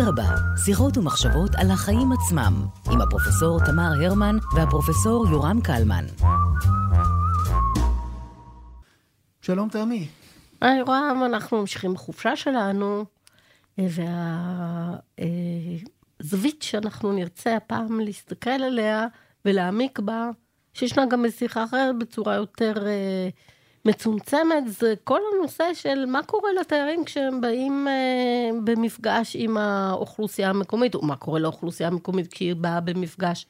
אדרבה, 0.00 0.34
שיחות 0.64 0.96
ומחשבות 0.98 1.50
על 1.54 1.70
החיים 1.70 2.12
עצמם, 2.12 2.66
עם 2.92 3.00
הפרופסור 3.00 3.58
תמר 3.66 3.90
הרמן 4.04 4.36
והפרופסור 4.56 5.26
יורם 5.30 5.60
קלמן. 5.60 6.04
שלום 9.40 9.68
תמי. 9.68 10.08
היי 10.60 10.78
יורם, 10.78 11.22
אנחנו 11.26 11.60
ממשיכים 11.60 11.94
בחופשה 11.94 12.36
שלנו, 12.36 13.04
והזווית 15.18 16.62
שאנחנו 16.62 17.12
נרצה 17.12 17.56
הפעם 17.56 18.00
להסתכל 18.00 18.50
עליה 18.50 19.06
ולהעמיק 19.44 19.98
בה, 19.98 20.30
שישנה 20.74 21.06
גם 21.06 21.22
בשיחה 21.22 21.64
אחרת 21.64 21.98
בצורה 21.98 22.34
יותר 22.34 22.74
uh, 22.76 22.78
מצומצמת, 23.88 24.64
זה 24.66 24.94
כל 25.04 25.20
הנושא 25.34 25.64
של 25.74 26.06
מה 26.06 26.22
קורה 26.22 26.50
לתיירים 26.60 27.04
כשהם 27.04 27.40
באים 27.40 27.86
uh, 27.88 28.54
במפגש 28.64 29.36
עם 29.38 29.56
האוכלוסייה 29.56 30.50
המקומית, 30.50 30.94
או 30.94 31.02
מה 31.02 31.16
קורה 31.16 31.38
לאוכלוסייה 31.40 31.88
המקומית 31.88 32.32
כי 32.32 32.44
היא 32.44 32.54
באה 32.54 32.80
במפגש 32.80 33.46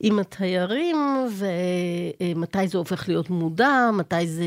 עם 0.00 0.18
התיירים, 0.18 0.96
ומתי 1.30 2.68
זה 2.68 2.78
הופך 2.78 3.08
להיות 3.08 3.30
מודע, 3.30 3.90
מתי 3.92 4.26
זה... 4.26 4.44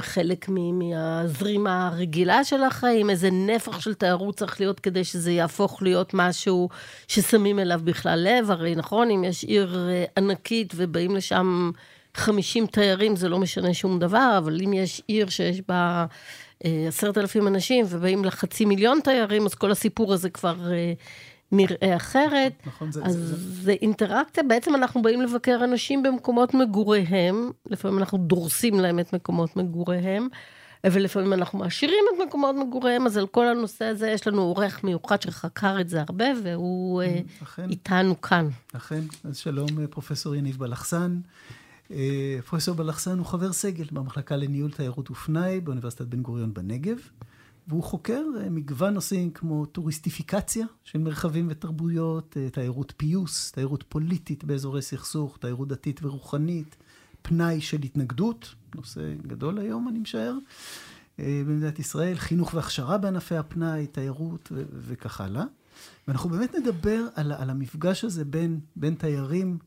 חלק 0.00 0.48
מהזרימה 0.48 1.86
הרגילה 1.86 2.44
של 2.44 2.62
החיים, 2.62 3.10
איזה 3.10 3.30
נפח 3.30 3.80
של 3.80 3.94
תיירות 3.94 4.36
צריך 4.36 4.60
להיות 4.60 4.80
כדי 4.80 5.04
שזה 5.04 5.32
יהפוך 5.32 5.82
להיות 5.82 6.14
משהו 6.14 6.68
ששמים 7.08 7.58
אליו 7.58 7.80
בכלל 7.84 8.18
לב, 8.18 8.50
הרי 8.50 8.74
נכון, 8.74 9.10
אם 9.10 9.24
יש 9.24 9.44
עיר 9.44 9.88
אה, 9.88 10.04
ענקית 10.16 10.72
ובאים 10.76 11.16
לשם 11.16 11.70
50 12.16 12.66
תיירים, 12.66 13.16
זה 13.16 13.28
לא 13.28 13.38
משנה 13.38 13.74
שום 13.74 13.98
דבר, 13.98 14.34
אבל 14.38 14.60
אם 14.64 14.72
יש 14.72 15.02
עיר 15.06 15.28
שיש 15.28 15.60
בה 15.68 16.06
אה, 16.64 16.84
עשרת 16.88 17.18
אלפים 17.18 17.46
אנשים 17.48 17.84
ובאים 17.88 18.24
לחצי 18.24 18.64
מיליון 18.64 19.00
תיירים, 19.04 19.46
אז 19.46 19.54
כל 19.54 19.70
הסיפור 19.70 20.12
הזה 20.12 20.30
כבר... 20.30 20.72
אה, 20.72 20.92
נראה 21.52 21.96
אחרת. 21.96 22.52
נכון, 22.66 22.92
זה... 22.92 23.04
אז 23.04 23.12
זה, 23.12 23.26
זה... 23.26 23.62
זה 23.62 23.72
אינטראקציה, 23.72 24.42
בעצם 24.42 24.74
אנחנו 24.74 25.02
באים 25.02 25.22
לבקר 25.22 25.60
אנשים 25.64 26.02
במקומות 26.02 26.54
מגוריהם, 26.54 27.50
לפעמים 27.66 27.98
אנחנו 27.98 28.18
דורסים 28.18 28.80
להם 28.80 28.98
את 28.98 29.12
מקומות 29.12 29.56
מגוריהם, 29.56 30.28
ולפעמים 30.86 31.32
אנחנו 31.32 31.58
מעשירים 31.58 32.04
את 32.14 32.26
מקומות 32.28 32.56
מגוריהם, 32.56 33.06
אז 33.06 33.16
על 33.16 33.26
כל 33.26 33.46
הנושא 33.46 33.84
הזה 33.84 34.10
יש 34.10 34.26
לנו 34.26 34.42
עורך 34.42 34.84
מיוחד 34.84 35.22
שחקר 35.22 35.80
את 35.80 35.88
זה 35.88 36.00
הרבה, 36.00 36.24
והוא 36.42 37.02
אה, 37.02 37.20
אכן, 37.42 37.70
איתנו 37.70 38.20
כאן. 38.20 38.48
אכן, 38.72 39.00
אז 39.24 39.36
שלום 39.36 39.68
אה, 39.80 39.86
פרופסור 39.86 40.34
יניב 40.34 40.58
בלחסן. 40.58 41.20
אה, 41.90 42.38
פרופסור 42.46 42.74
בלחסן 42.74 43.18
הוא 43.18 43.26
חבר 43.26 43.52
סגל 43.52 43.86
במחלקה 43.92 44.36
לניהול 44.36 44.70
תיירות 44.70 45.10
ופנאי 45.10 45.60
באוניברסיטת 45.60 46.06
בן 46.06 46.22
גוריון 46.22 46.54
בנגב. 46.54 46.96
והוא 47.68 47.82
חוקר 47.82 48.22
אה, 48.40 48.50
מגוון 48.50 48.94
נושאים 48.94 49.30
כמו 49.30 49.66
טוריסטיפיקציה 49.66 50.66
של 50.84 50.98
מרחבים 50.98 51.46
ותרבויות, 51.50 52.36
אה, 52.36 52.50
תיירות 52.50 52.92
פיוס, 52.96 53.52
תיירות 53.52 53.84
פוליטית 53.88 54.44
באזורי 54.44 54.82
סכסוך, 54.82 55.38
תיירות 55.38 55.68
דתית 55.68 56.00
ורוחנית, 56.02 56.76
פנאי 57.22 57.60
של 57.60 57.82
התנגדות, 57.82 58.54
נושא 58.74 59.14
גדול 59.26 59.58
היום 59.58 59.88
אני 59.88 59.98
משער, 59.98 60.34
במדינת 61.18 61.78
ישראל, 61.78 62.14
חינוך 62.14 62.54
והכשרה 62.54 62.98
בענפי 62.98 63.36
הפנאי, 63.36 63.86
תיירות 63.86 64.52
וכך 64.72 65.20
הלאה. 65.20 65.44
ואנחנו 66.08 66.30
באמת 66.30 66.54
נדבר 66.54 67.06
על, 67.14 67.32
על 67.32 67.50
המפגש 67.50 68.04
הזה 68.04 68.24
בין, 68.24 68.60
בין 68.76 68.94
תיירים 68.94 69.58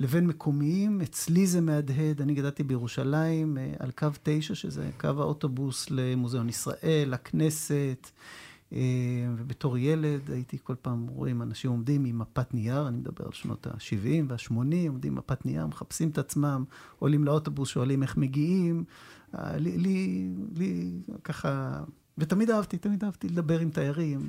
לבין 0.00 0.26
מקומיים. 0.26 1.00
אצלי 1.00 1.46
זה 1.46 1.60
מהדהד, 1.60 2.20
אני 2.20 2.34
גדלתי 2.34 2.62
בירושלים 2.62 3.58
אה, 3.58 3.72
על 3.78 3.90
קו 3.90 4.08
9, 4.22 4.54
שזה 4.54 4.90
קו 5.00 5.08
האוטובוס 5.08 5.90
למוזיאון 5.90 6.48
ישראל, 6.48 7.08
לכנסת. 7.10 8.10
אה, 8.72 8.78
ובתור 9.36 9.78
ילד 9.78 10.30
הייתי 10.30 10.58
כל 10.62 10.74
פעם 10.82 11.06
רואה 11.06 11.30
אנשים 11.30 11.70
עומדים 11.70 12.04
עם 12.04 12.18
מפת 12.18 12.54
נייר, 12.54 12.88
אני 12.88 12.96
מדבר 12.96 13.24
על 13.24 13.32
שנות 13.32 13.66
ה-70 13.66 14.24
וה-80, 14.28 14.52
עומדים 14.88 15.12
עם 15.12 15.14
מפת 15.14 15.46
נייר, 15.46 15.66
מחפשים 15.66 16.08
את 16.08 16.18
עצמם, 16.18 16.64
עולים 16.98 17.24
לאוטובוס, 17.24 17.68
שואלים 17.68 18.02
איך 18.02 18.16
מגיעים. 18.16 18.84
אה, 19.34 19.56
לי, 19.56 19.78
לי, 19.78 20.28
לי 20.56 20.90
ככה 21.24 21.82
ותמיד 22.18 22.50
אהבתי, 22.50 22.78
תמיד 22.78 23.04
אהבתי 23.04 23.28
לדבר 23.28 23.58
עם 23.58 23.70
תיירים, 23.70 24.26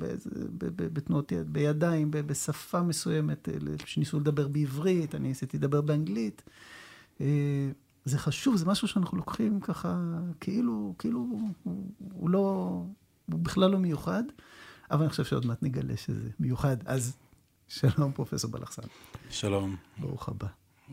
בתנועות 0.76 1.32
יד, 1.32 1.52
בידיים, 1.52 2.10
בשפה 2.10 2.82
מסוימת, 2.82 3.48
אה, 3.48 3.54
שניסו 3.84 4.20
לדבר 4.20 4.48
בעברית, 4.48 5.14
אני 5.14 5.28
ניסיתי 5.28 5.56
לדבר 5.56 5.80
באנגלית. 5.80 6.42
אה, 7.20 7.26
זה 8.04 8.18
חשוב, 8.18 8.56
זה 8.56 8.66
משהו 8.66 8.88
שאנחנו 8.88 9.16
לוקחים 9.18 9.60
ככה, 9.60 9.96
כאילו, 10.40 10.94
כאילו, 10.98 11.18
הוא, 11.62 11.84
הוא 12.12 12.30
לא, 12.30 12.82
הוא 13.32 13.40
בכלל 13.40 13.70
לא 13.70 13.78
מיוחד, 13.78 14.22
אבל 14.90 15.00
אני 15.00 15.10
חושב 15.10 15.24
שעוד 15.24 15.46
מעט 15.46 15.62
נגלה 15.62 15.96
שזה 15.96 16.28
מיוחד. 16.40 16.76
אז 16.84 17.16
שלום, 17.68 18.12
פרופסור 18.12 18.50
בלחסן. 18.50 18.82
שלום. 19.30 19.76
ברוך 19.98 20.28
הבא. 20.28 20.46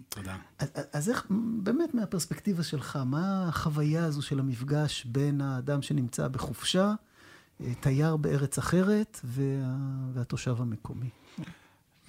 תודה. 0.09 0.35
אז, 0.59 0.69
אז 0.93 1.09
איך, 1.09 1.27
באמת 1.63 1.93
מהפרספקטיבה 1.93 2.63
שלך, 2.63 2.99
מה 3.05 3.47
החוויה 3.47 4.05
הזו 4.05 4.21
של 4.21 4.39
המפגש 4.39 5.05
בין 5.05 5.41
האדם 5.41 5.81
שנמצא 5.81 6.27
בחופשה, 6.27 6.93
אה, 7.61 7.73
תייר 7.79 8.17
בארץ 8.17 8.57
אחרת, 8.57 9.19
וה, 9.23 9.43
והתושב 10.13 10.55
המקומי? 10.59 11.09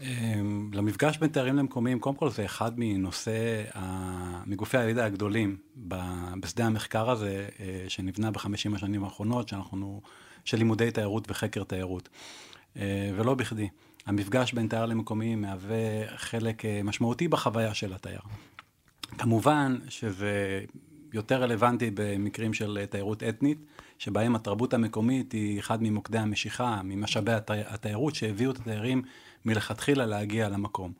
אמ, 0.01 0.71
למפגש 0.75 1.19
בין 1.19 1.31
תיירים 1.31 1.57
למקומיים, 1.57 1.99
קודם 1.99 2.17
כל 2.17 2.31
זה 2.31 2.45
אחד 2.45 2.73
מנושא, 2.77 3.63
מגופי 4.47 4.79
הידע 4.79 5.05
הגדולים 5.05 5.57
בשדה 6.41 6.67
המחקר 6.67 7.11
הזה, 7.11 7.49
אה, 7.61 7.85
שנבנה 7.89 8.31
בחמישים 8.31 8.75
השנים 8.75 9.05
האחרונות, 9.05 9.49
שאנחנו, 9.49 10.01
של 10.45 10.59
לימודי 10.59 10.91
תיירות 10.91 11.31
וחקר 11.31 11.65
תיירות. 11.65 12.09
אה, 12.77 13.11
ולא 13.17 13.35
בכדי. 13.35 13.69
המפגש 14.07 14.53
בין 14.53 14.69
תייר 14.69 14.87
למקומי 14.87 15.35
מהווה 15.35 16.17
חלק 16.17 16.65
אה, 16.65 16.81
משמעותי 16.85 17.29
בחוויה 17.29 17.75
של 17.75 17.93
התייר. 17.93 18.21
כמובן 19.19 19.79
שזה 19.89 20.65
יותר 21.13 21.43
רלוונטי 21.43 21.91
במקרים 21.95 22.55
של 22.55 22.79
אה, 22.81 22.87
תיירות 22.87 23.23
אתנית, 23.23 23.59
שבהם 23.99 24.35
התרבות 24.35 24.75
המקומית 24.75 25.33
היא 25.33 25.61
אחד 25.61 25.83
ממוקדי 25.83 26.19
המשיכה, 26.19 26.81
ממשאבי 26.85 27.33
התי... 27.33 27.53
התיירות 27.67 28.15
שהביאו 28.15 28.51
את 28.51 28.57
התיירים 28.57 29.03
מלכתחילה 29.45 30.07
להגיע 30.07 30.49
למקום. 30.49 30.93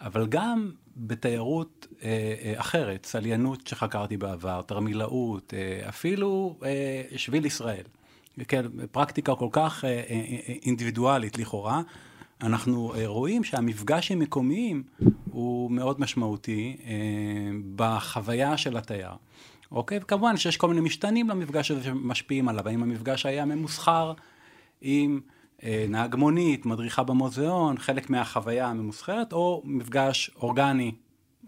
אבל 0.00 0.26
גם 0.26 0.70
בתיירות 0.96 1.86
אה, 2.02 2.08
אה, 2.42 2.60
אחרת, 2.60 3.02
צליינות 3.02 3.66
שחקרתי 3.66 4.16
בעבר, 4.16 4.62
תרמילאות, 4.62 5.54
אה, 5.54 5.88
אפילו 5.88 6.58
אה, 6.64 7.02
שביל 7.16 7.46
ישראל. 7.46 7.84
כן, 8.48 8.66
פרקטיקה 8.90 9.34
כל 9.34 9.48
כך 9.52 9.84
אה, 9.84 9.90
אה, 9.90 10.04
אה 10.10 10.54
אינדיבידואלית 10.62 11.38
לכאורה, 11.38 11.82
אנחנו 12.42 12.94
אה, 12.94 13.06
רואים 13.06 13.44
שהמפגש 13.44 14.10
עם 14.10 14.18
מקומיים 14.18 14.82
הוא 15.30 15.70
מאוד 15.70 16.00
משמעותי 16.00 16.76
אה, 16.86 16.92
בחוויה 17.76 18.56
של 18.56 18.76
התייר. 18.76 19.12
אוקיי? 19.72 19.98
וכמובן 20.02 20.36
שיש 20.36 20.56
כל 20.56 20.68
מיני 20.68 20.80
משתנים 20.80 21.30
למפגש 21.30 21.70
הזה 21.70 21.84
שמשפיעים 21.84 22.48
עליו. 22.48 22.68
האם 22.68 22.82
המפגש 22.82 23.26
היה 23.26 23.44
ממוסחר 23.44 24.12
עם 24.80 25.20
אה, 25.62 25.86
נהג 25.88 26.16
מונית, 26.16 26.66
מדריכה 26.66 27.02
במוזיאון, 27.02 27.78
חלק 27.78 28.10
מהחוויה 28.10 28.66
הממוסחרת, 28.66 29.32
או 29.32 29.62
מפגש 29.64 30.30
אורגני, 30.36 30.92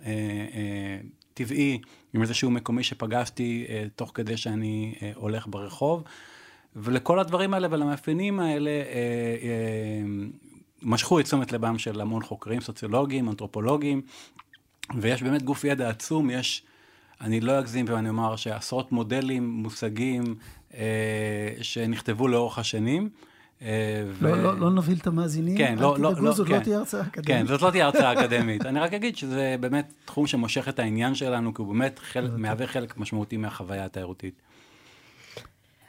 אה, 0.03 0.11
אה, 0.55 0.99
טבעי, 1.34 1.81
עם 2.15 2.22
איזשהו 2.22 2.50
מקומי 2.50 2.82
שפגשתי 2.82 3.66
אה, 3.69 3.87
תוך 3.97 4.11
כדי 4.15 4.37
שאני 4.37 4.94
אה, 5.03 5.12
הולך 5.15 5.47
ברחוב. 5.49 6.03
ולכל 6.76 7.19
הדברים 7.19 7.55
האלה 7.55 7.69
ולמאפיינים 7.71 8.41
האלה 8.41 8.71
אה, 8.71 8.76
אה, 9.43 10.26
משכו 10.84 11.21
את 11.21 11.25
תשומת 11.25 11.53
לבם 11.53 11.78
של 11.78 12.00
המון 12.00 12.22
חוקרים, 12.22 12.61
סוציולוגים, 12.61 13.28
אנתרופולוגים, 13.28 14.03
ויש 14.97 15.22
באמת 15.22 15.43
גוף 15.43 15.65
ידע 15.65 15.89
עצום, 15.89 16.31
יש, 16.31 16.62
אני 17.20 17.41
לא 17.41 17.59
אגזים 17.59 17.87
ואני 17.88 18.09
אומר 18.09 18.37
שעשרות 18.37 18.93
מודלים, 18.93 19.49
מושגים, 19.49 20.35
אה, 20.75 21.50
שנכתבו 21.62 22.29
לאורך 22.29 22.59
השנים. 22.59 23.09
אה, 23.62 24.05
ו... 24.06 24.29
לא, 24.29 24.43
לא, 24.43 24.59
לא 24.59 24.70
נוביל 24.70 24.99
את 25.00 25.06
המאזינים, 25.06 25.59
כן, 25.59 25.76
לא, 25.79 25.99
לא, 25.99 26.12
לא, 26.19 26.32
זאת 26.32 26.49
לא 26.49 26.55
כן, 26.55 26.59
לא 26.59 26.64
תהיה 26.64 26.79
הרצאה 26.79 27.03
אקדמית. 27.03 27.26
כן, 27.26 27.47
זאת 27.47 27.62
לא 27.62 27.70
תהיה 27.70 27.85
הרצאה 27.85 28.12
אקדמית. 28.20 28.67
אני 28.67 28.81
רק 28.81 28.93
אגיד 28.93 29.17
שזה 29.17 29.56
באמת 29.61 29.93
תחום 30.05 30.26
שמושך 30.26 30.69
את 30.69 30.79
העניין 30.79 31.14
שלנו, 31.14 31.55
כי 31.55 31.62
הוא 31.62 31.75
באמת 31.75 31.99
חלק, 31.99 32.31
מהווה 32.37 32.67
חלק 32.67 32.97
משמעותי 32.97 33.37
מהחוויה 33.37 33.85
התיירותית. 33.85 34.35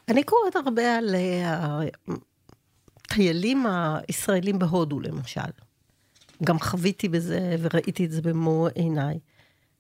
אני 0.10 0.24
קוראת 0.24 0.56
הרבה 0.56 0.98
על 0.98 1.16
אה, 1.16 1.80
הטיילים 3.06 3.66
הישראלים 3.68 4.60
בהודו, 4.60 5.00
למשל. 5.00 5.42
גם 6.44 6.60
חוויתי 6.60 7.10
בזה 7.10 7.56
וראיתי 7.62 8.06
את 8.06 8.12
זה 8.12 8.22
במו 8.22 8.68
עיניי. 8.76 9.20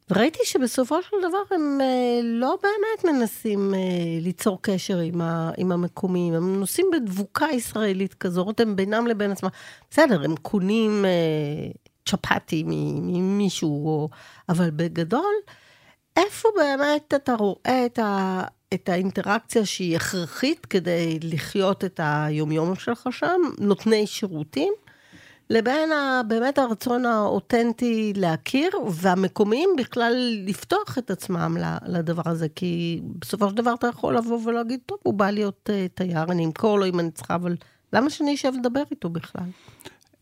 וראיתי 0.09 0.39
שבסופו 0.43 1.01
של 1.01 1.17
דבר 1.29 1.55
הם 1.55 1.77
אה, 1.81 2.19
לא 2.23 2.57
באמת 2.63 3.15
מנסים 3.15 3.73
אה, 3.73 3.79
ליצור 4.21 4.59
קשר 4.61 4.97
עם, 4.97 5.21
ה, 5.21 5.51
עם 5.57 5.71
המקומיים, 5.71 6.33
הם 6.33 6.59
נוסעים 6.59 6.87
בדבוקה 6.93 7.45
ישראלית 7.53 8.13
כזאת, 8.13 8.59
הם 8.59 8.75
בינם 8.75 9.07
לבין 9.07 9.31
עצמם. 9.31 9.49
בסדר, 9.91 10.23
הם 10.23 10.35
קונים 10.35 11.05
אה, 11.05 11.71
צ'פטי 12.05 12.63
ממישהו, 12.67 14.09
אבל 14.49 14.69
בגדול, 14.69 15.33
איפה 16.17 16.49
באמת 16.55 17.13
אתה 17.15 17.33
רואה 17.33 17.85
את, 17.85 17.99
ה, 17.99 18.43
את 18.73 18.89
האינטראקציה 18.89 19.65
שהיא 19.65 19.95
הכרחית 19.95 20.65
כדי 20.65 21.19
לחיות 21.23 21.83
את 21.83 21.99
היומיום 22.03 22.75
שלך 22.75 23.07
שם, 23.11 23.41
נותני 23.59 24.07
שירותים, 24.07 24.73
לבין 25.49 25.91
ה, 25.91 26.21
באמת 26.27 26.57
הרצון 26.57 27.05
האותנטי 27.05 28.13
להכיר, 28.15 28.69
והמקומיים 28.91 29.69
בכלל 29.77 30.43
לפתוח 30.45 30.97
את 30.97 31.11
עצמם 31.11 31.57
לדבר 31.87 32.21
הזה, 32.25 32.47
כי 32.55 33.01
בסופו 33.19 33.49
של 33.49 33.55
דבר 33.55 33.73
אתה 33.73 33.87
יכול 33.87 34.17
לבוא 34.17 34.39
ולהגיד, 34.45 34.79
טוב, 34.85 34.97
הוא 35.03 35.13
בא 35.13 35.31
להיות 35.31 35.69
אה, 35.69 35.95
תייר, 35.95 36.23
אני 36.23 36.45
אמכור 36.45 36.79
לו 36.79 36.85
אם 36.85 36.99
אני 36.99 37.11
צריכה, 37.11 37.35
אבל 37.35 37.55
למה 37.93 38.09
שאני 38.09 38.35
אשב 38.35 38.51
לדבר 38.59 38.83
איתו 38.91 39.09
בכלל? 39.09 39.49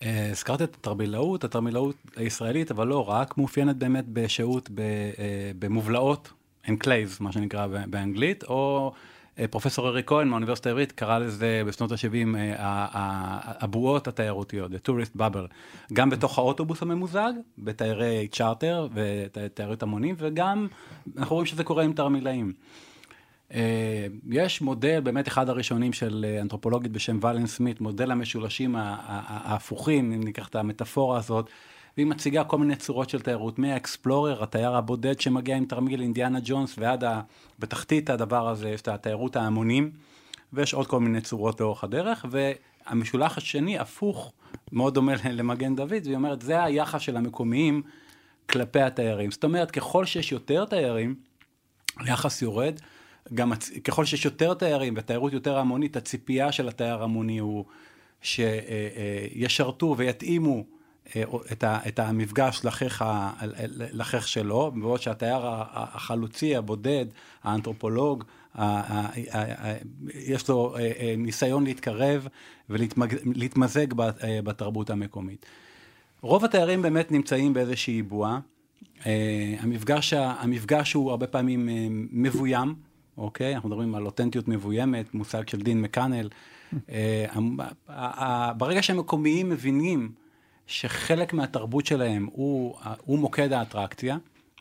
אה, 0.04 0.30
הזכרת 0.32 0.62
את 0.62 0.76
התרמילאות, 0.76 1.44
התרמילאות 1.44 1.96
הישראלית, 2.16 2.72
אבל 2.72 2.88
לא 2.88 3.10
רק, 3.10 3.38
מאופיינת 3.38 3.76
באמת 3.76 4.06
בשהות 4.08 4.70
אה, 4.80 5.52
במובלעות, 5.60 6.32
enclaves, 6.70 7.18
מה 7.20 7.32
שנקרא 7.32 7.68
באנגלית, 7.88 8.44
או 8.44 8.92
אה, 9.40 9.48
פרופסור 9.48 9.88
אריק 9.88 10.02
כהן 10.06 10.28
מהאוניברסיטה 10.28 10.70
העברית 10.70 10.92
קרא 10.92 11.20
לזה 11.20 11.62
בשנות 11.68 11.92
ה-70 11.92 12.38
הבועות 13.60 14.08
התיירותיות, 14.08 14.72
the 14.72 14.90
tourist 14.90 15.18
bubble, 15.20 15.48
גם 15.94 16.10
בתוך 16.10 16.38
האוטובוס 16.38 16.82
הממוזג, 16.82 17.32
בתיירי 17.58 18.28
צ'רטר 18.32 18.88
ותיירות 18.94 19.84
המונים, 19.84 20.16
וגם 20.18 20.68
אנחנו 21.18 21.36
רואים 21.36 21.46
שזה 21.46 21.64
קורה 21.64 21.84
עם 21.84 21.94
תרמילאים. 21.94 22.54
אה, 23.54 24.08
יש 24.30 24.62
מודל, 24.62 25.00
באמת 25.00 25.28
אחד 25.28 25.50
הראשונים 25.50 25.94
של 25.94 26.26
אה, 26.28 26.42
אנתרופולוגית 26.42 26.92
בשם 26.92 27.20
ולן 27.22 27.48
סמית, 27.48 27.82
מודל 27.82 28.12
המשולשים 28.12 28.76
ההפוכים, 28.78 30.14
אם 30.14 30.24
ניקח 30.24 30.48
את 30.48 30.56
המטאפורה 30.56 31.18
הזאת, 31.18 31.50
והיא 31.98 32.08
מציגה 32.08 32.44
כל 32.44 32.58
מיני 32.58 32.76
צורות 32.76 33.10
של 33.10 33.22
תיירות, 33.22 33.60
מהאקספלורר, 33.60 34.44
התייר 34.44 34.76
הבודד 34.76 35.20
שמגיע 35.20 35.56
עם 35.56 35.66
תרמיל 35.66 36.02
אינדיאנה 36.02 36.40
ג'ונס, 36.44 36.76
ועד 36.78 37.04
ה... 37.04 37.22
בתחתית 37.60 38.10
הדבר 38.10 38.50
הזה 38.50 38.70
יש 38.70 38.82
את 38.82 38.88
התיירות 38.88 39.36
ההמונים, 39.36 39.92
ויש 40.54 40.74
עוד 40.74 40.88
כל 40.88 41.00
מיני 41.00 41.22
צורות 41.22 41.60
לאורך 41.60 41.84
הדרך, 41.84 42.26
והמשולח 42.30 43.38
השני 43.38 43.80
הפוך, 43.80 44.34
מאוד 44.72 44.94
דומה 44.94 45.14
למגן 45.32 45.76
דוד, 45.76 45.92
והיא 46.04 46.16
אומרת, 46.16 46.42
זה 46.42 46.64
היחס 46.64 47.02
של 47.02 47.18
המקומיים 47.18 47.82
כלפי 48.50 48.82
התיירים. 48.82 49.32
זאת 49.32 49.44
אומרת, 49.44 49.72
ככל 49.72 50.06
שיש 50.06 50.32
יותר 50.32 50.66
תיירים, 50.66 51.16
היחס 52.00 52.42
יורד. 52.42 52.80
גם 53.34 53.52
הצ... 53.52 53.70
ככל 53.84 54.06
שיש 54.06 54.26
יותר 54.26 54.54
תיירים 54.54 54.94
ותיירות 54.98 55.34
יותר 55.34 55.58
המונית, 55.58 55.98
הציפייה 55.98 56.52
של 56.52 56.68
התייר 56.68 57.04
המוני 57.04 57.38
הוא 57.38 57.66
שישרתו 58.22 59.96
ויתאימו 59.98 60.56
אה, 60.56 60.62
את, 61.52 61.64
ה... 61.64 61.80
את 61.88 62.00
המפגש 62.00 62.66
לחיך, 62.66 63.06
לחיך 63.74 64.28
שלו, 64.28 64.72
בעוד 64.76 65.02
שהתייר 65.02 65.42
החלוצי, 65.74 66.56
הבודד, 66.56 67.06
האנתרופולוג, 67.44 68.24
יש 70.14 70.50
לו 70.50 70.76
אה, 70.76 70.92
אה, 71.00 71.16
ניסיון 71.18 71.64
להתקרב 71.64 72.28
ולהתמזג 72.70 73.88
בתרבות 74.44 74.90
המקומית. 74.90 75.46
רוב 76.22 76.46
התיירים 76.46 76.82
באמת 76.82 77.12
נמצאים 77.12 77.54
באיזושהי 77.54 78.02
בועה. 78.02 78.40
המפגש, 79.60 80.14
המפגש 80.14 80.94
הוא 80.94 81.12
הרבה 81.12 81.28
פעמים 81.28 81.70
מבוים, 82.12 82.76
אוקיי? 83.18 83.56
אנחנו 83.56 83.70
מדברים 83.70 83.96
על 83.96 84.06
אותנטיות 84.06 84.48
מבוימת, 84.48 85.14
מושג 85.14 85.48
של 85.48 85.62
דין 85.62 85.82
מקאנל. 85.82 86.30
אה, 87.90 88.54
ברגע 88.58 88.84
שהמקומיים 88.84 89.50
מבינים 89.50 90.12
שחלק 90.68 91.34
מהתרבות 91.34 91.86
שלהם 91.86 92.28
הוא, 92.32 92.76
הוא 93.06 93.20
מוקד 93.20 93.54
האטרקציה, 93.54 94.18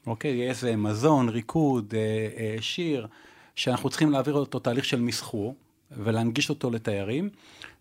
אוקיי? 0.07 0.31
יהיה 0.31 0.49
איזה 0.49 0.77
מזון, 0.77 1.29
ריקוד, 1.29 1.95
אה, 1.97 2.29
אה, 2.37 2.57
שיר, 2.61 3.07
שאנחנו 3.57 3.91
צריכים 3.91 4.11
להעביר 4.11 4.35
אותו 4.35 4.59
תהליך 4.59 4.85
של 4.85 5.01
מסחור 5.01 5.55
ולהנגיש 5.91 6.51
אותו 6.51 6.71
לתיירים. 6.71 7.31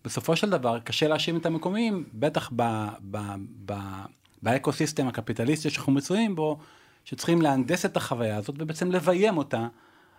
בסופו 0.04 0.36
של 0.36 0.50
דבר, 0.50 0.78
קשה 0.78 1.08
להאשים 1.08 1.36
את 1.36 1.46
המקומיים, 1.46 2.04
בטח 2.14 2.50
ב, 2.56 2.86
ב, 3.10 3.18
ב, 3.64 3.74
באקוסיסטם 4.42 5.08
הקפיטליסטי 5.08 5.70
שאנחנו 5.70 5.92
מצויים 5.92 6.34
בו, 6.34 6.58
שצריכים 7.04 7.42
להנדס 7.42 7.84
את 7.84 7.96
החוויה 7.96 8.36
הזאת 8.36 8.54
ובעצם 8.58 8.90
לביים 8.90 9.36
אותה 9.38 9.66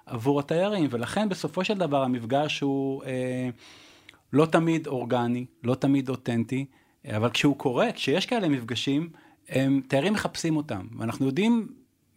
עבור 0.06 0.40
התיירים, 0.40 0.88
ולכן 0.90 1.30
בסופו 1.30 1.64
של 1.64 1.78
דבר 1.78 2.04
המפגש 2.04 2.60
הוא 2.60 3.04
אה, 3.04 3.50
לא 4.34 4.46
תמיד 4.46 4.88
אורגני, 4.88 5.46
לא 5.64 5.76
תמיד 5.76 6.10
אותנטי, 6.10 6.66
אבל 7.08 7.30
כשהוא 7.30 7.58
קורה, 7.58 7.92
כשיש 7.92 8.26
כאלה 8.26 8.50
מפגשים, 8.50 9.10
הם, 9.50 9.82
תיירים 9.88 10.14
מחפשים 10.14 10.58
אותם, 10.58 10.88
ואנחנו 10.98 11.26
יודעים 11.26 11.68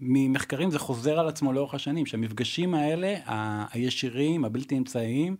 ממחקרים, 0.01 0.71
זה 0.71 0.79
חוזר 0.79 1.19
על 1.19 1.29
עצמו 1.29 1.53
לאורך 1.53 1.75
השנים, 1.75 2.07
שהמפגשים 2.07 2.75
האלה, 2.75 3.15
הישירים, 3.73 4.45
הבלתי 4.45 4.79
אמצעיים, 4.79 5.37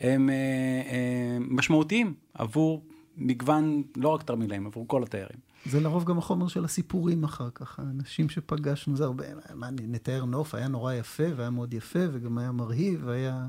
הם 0.00 0.30
אה, 0.30 0.34
אה, 0.34 1.38
משמעותיים 1.40 2.14
עבור 2.34 2.82
מגוון, 3.16 3.82
לא 3.96 4.08
רק 4.08 4.22
תרמילאים, 4.22 4.66
עבור 4.66 4.88
כל 4.88 5.02
התיירים. 5.02 5.38
זה 5.66 5.80
לרוב 5.80 6.04
גם 6.04 6.18
החומר 6.18 6.48
של 6.48 6.64
הסיפורים 6.64 7.24
אחר 7.24 7.48
כך. 7.54 7.78
האנשים 7.78 8.28
שפגשנו, 8.28 8.96
זה 8.96 9.04
הרבה, 9.04 9.24
מה, 9.54 9.68
נתאר 9.70 10.24
נוף, 10.24 10.54
היה 10.54 10.68
נורא 10.68 10.94
יפה, 10.94 11.24
והיה 11.36 11.50
מאוד 11.50 11.74
יפה, 11.74 11.98
וגם 12.12 12.38
היה 12.38 12.52
מרהיב, 12.52 13.02
והיה... 13.04 13.46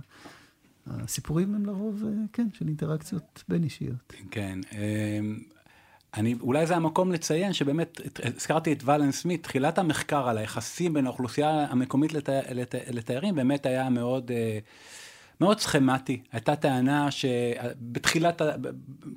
הסיפורים 0.88 1.56
הם 1.56 1.66
לרוב, 1.66 2.04
אה, 2.06 2.12
כן, 2.34 2.48
של 2.54 2.68
אינטראקציות 2.68 3.44
בין 3.48 3.64
אישיות. 3.64 4.14
כן. 4.32 4.60
אמ, 4.72 5.40
אני, 6.18 6.36
אולי 6.42 6.68
זה 6.68 6.76
המקום 6.76 7.12
לציין 7.12 7.54
שבאמת, 7.54 8.02
הזכרתי 8.24 8.74
את 8.74 8.84
ולן 8.84 9.12
סמית, 9.12 9.44
תחילת 9.44 9.78
המחקר 9.78 10.30
על 10.30 10.38
היחסים 10.38 10.94
בין 10.94 11.06
האוכלוסייה 11.06 11.66
המקומית 11.70 12.14
לת, 12.14 12.30
לת, 12.30 12.76
לתיירים 12.92 13.36
באמת 13.36 13.66
היה 13.66 13.90
מאוד, 13.90 14.32
אה, 14.32 14.60
מאוד 15.42 15.60
סכמטי. 15.60 16.22
הייתה 16.32 16.56
טענה 16.56 17.12
שבתחילת, 17.12 18.42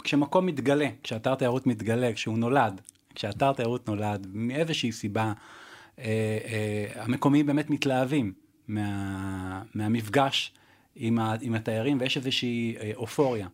כשמקום 0.05 0.47
מתגלה, 0.47 0.89
כשאתר 1.03 1.35
תיירות 1.35 1.67
מתגלה, 1.67 2.13
כשהוא 2.13 2.39
נולד, 2.39 2.81
כשאתר 3.15 3.53
תיירות 3.53 3.89
נולד, 3.89 4.27
מאיזושהי 4.33 4.93
סיבה, 4.93 5.33
אה, 5.99 6.87
המקומיים 6.95 7.47
באמת 7.47 7.71
מתלהבים 7.71 8.33
מה, 8.69 9.63
מהמפגש 9.75 10.53
עם, 10.99 11.19
ה, 11.19 11.35
עם 11.41 11.55
התיירים, 11.55 11.99
ויש 12.01 12.17
איזושהי 12.17 12.77
אה, 12.81 12.91
אופוריה. 12.97 13.47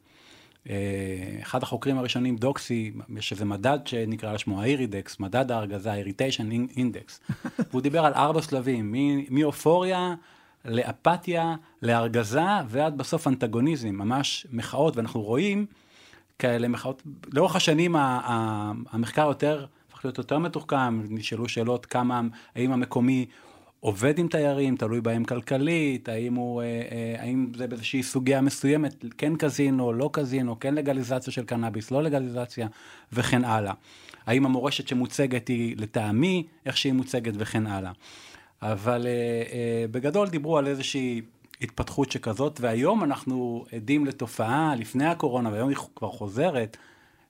אחד 1.42 1.62
החוקרים 1.62 1.98
הראשונים, 1.98 2.36
דוקסי, 2.36 2.92
יש 3.18 3.32
איזה 3.32 3.44
מדד 3.44 3.78
שנקרא 3.84 4.32
לשמו 4.32 4.62
האירידקס, 4.62 5.20
מדד 5.20 5.50
ההרגזה, 5.50 5.92
ה-irritation 5.92 6.76
index. 6.78 7.32
והוא 7.70 7.80
דיבר 7.80 8.04
על 8.04 8.12
ארבע 8.12 8.42
שלבים, 8.42 8.94
מאופוריה 9.30 10.14
לאפתיה, 10.64 11.54
להרגזה, 11.82 12.40
ועד 12.68 12.98
בסוף 12.98 13.28
אנטגוניזם, 13.28 13.88
ממש 13.88 14.46
מחאות, 14.52 14.96
ואנחנו 14.96 15.22
רואים 15.22 15.66
כאלה 16.38 16.68
מחאות, 16.68 17.02
לאורך 17.32 17.56
השנים 17.56 17.96
המחקר 17.98 19.26
יותר, 19.26 19.66
הפך 19.88 20.04
להיות 20.04 20.18
יותר 20.18 20.38
מתוחכם, 20.38 21.00
נשאלו 21.08 21.48
שאלות 21.48 21.86
כמה, 21.86 22.20
האם 22.54 22.72
המקומי 22.72 23.26
עובד 23.84 24.18
עם 24.18 24.28
תיירים, 24.28 24.76
תלוי 24.76 25.00
בהם 25.00 25.24
כלכלית, 25.24 26.08
האם, 26.08 26.34
הוא, 26.34 26.62
אה, 26.62 26.66
אה, 26.66 27.22
האם 27.22 27.52
זה 27.56 27.66
באיזושהי 27.66 28.02
סוגיה 28.02 28.40
מסוימת, 28.40 29.04
כן 29.18 29.36
קזינו, 29.36 29.92
לא 29.92 30.10
קזינו, 30.12 30.60
כן 30.60 30.74
לגליזציה 30.74 31.32
של 31.32 31.44
קנאביס, 31.44 31.90
לא 31.90 32.02
לגליזציה, 32.02 32.68
וכן 33.12 33.44
הלאה. 33.44 33.72
האם 34.26 34.46
המורשת 34.46 34.88
שמוצגת 34.88 35.48
היא 35.48 35.76
לטעמי, 35.78 36.46
איך 36.66 36.76
שהיא 36.76 36.92
מוצגת 36.92 37.34
וכן 37.36 37.66
הלאה. 37.66 37.92
אבל 38.62 39.06
uh, 39.06 39.90
בגדול 39.90 40.28
דיברו 40.28 40.58
על 40.58 40.66
איזושהי 40.66 41.20
התפתחות 41.60 42.12
שכזאת, 42.12 42.60
והיום 42.60 43.04
אנחנו 43.04 43.64
עדים 43.72 44.06
לתופעה, 44.06 44.74
לפני 44.76 45.06
הקורונה, 45.06 45.52
והיום 45.52 45.68
היא 45.68 45.76
כבר 45.96 46.10
חוזרת, 46.10 46.76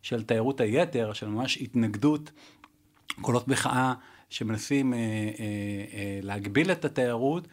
של 0.02 0.23
תיירות 0.23 0.61
היתר, 0.61 1.12
של 1.12 1.28
ממש 1.28 1.58
התנגדות, 1.61 2.30
קולות 3.20 3.49
מחאה 3.49 3.94
שמנסים 4.34 4.92
uh, 4.92 4.96
uh, 4.96 5.38
uh, 5.38 6.26
להגביל 6.26 6.72
את 6.72 6.84
התיירות. 6.84 7.48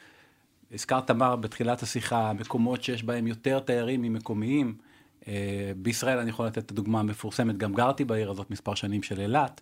הזכרת, 0.71 1.07
תמר, 1.07 1.35
בתחילת 1.35 1.83
השיחה, 1.83 2.33
מקומות 2.33 2.83
שיש 2.83 3.03
בהם 3.03 3.27
יותר 3.27 3.59
תיירים 3.59 4.01
ממקומיים. 4.01 4.75
Uh, 5.21 5.25
בישראל 5.77 6.17
אני 6.17 6.29
יכול 6.29 6.45
לתת 6.45 6.57
את 6.57 6.71
הדוגמה 6.71 6.99
המפורסמת, 6.99 7.57
גם 7.57 7.73
גרתי 7.73 8.05
בעיר 8.05 8.31
הזאת 8.31 8.51
מספר 8.51 8.75
שנים 8.75 9.03
של 9.03 9.19
אילת, 9.19 9.61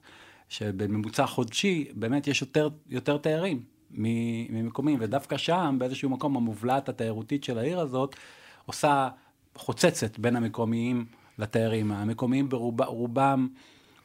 שבממוצע 0.49 1.25
חודשי 1.25 1.87
באמת 1.93 2.27
יש 2.27 2.41
יותר, 2.41 2.69
יותר 2.89 3.17
תיירים. 3.17 3.63
ממקומים, 3.91 4.97
ודווקא 5.01 5.37
שם, 5.37 5.75
באיזשהו 5.79 6.09
מקום, 6.09 6.37
המובלעת 6.37 6.89
התיירותית 6.89 7.43
של 7.43 7.57
העיר 7.57 7.79
הזאת, 7.79 8.15
עושה 8.65 9.09
חוצצת 9.55 10.19
בין 10.19 10.35
המקומיים 10.35 11.05
לתיירים. 11.39 11.91
המקומיים 11.91 12.49
ברובם 12.49 13.47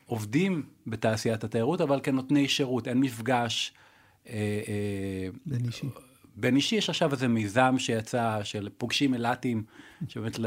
עובדים 0.07 0.63
בתעשיית 0.87 1.45
התיירות, 1.45 1.81
אבל 1.81 2.01
כנותני 2.03 2.49
שירות, 2.49 2.89
אין 2.89 3.01
מפגש. 3.01 3.73
אה, 4.29 4.35
אה, 4.69 5.29
בין 5.47 5.65
אישי. 5.67 5.87
בין 6.37 6.57
אישי 6.57 6.77
יש 6.77 6.91
עכשיו 6.91 7.13
איזה 7.13 7.29
מיזם 7.29 7.75
שיצא 7.79 8.41
של 8.45 8.69
פוגשים 8.79 9.15
אילתים, 9.15 9.65
שבאמת 10.09 10.39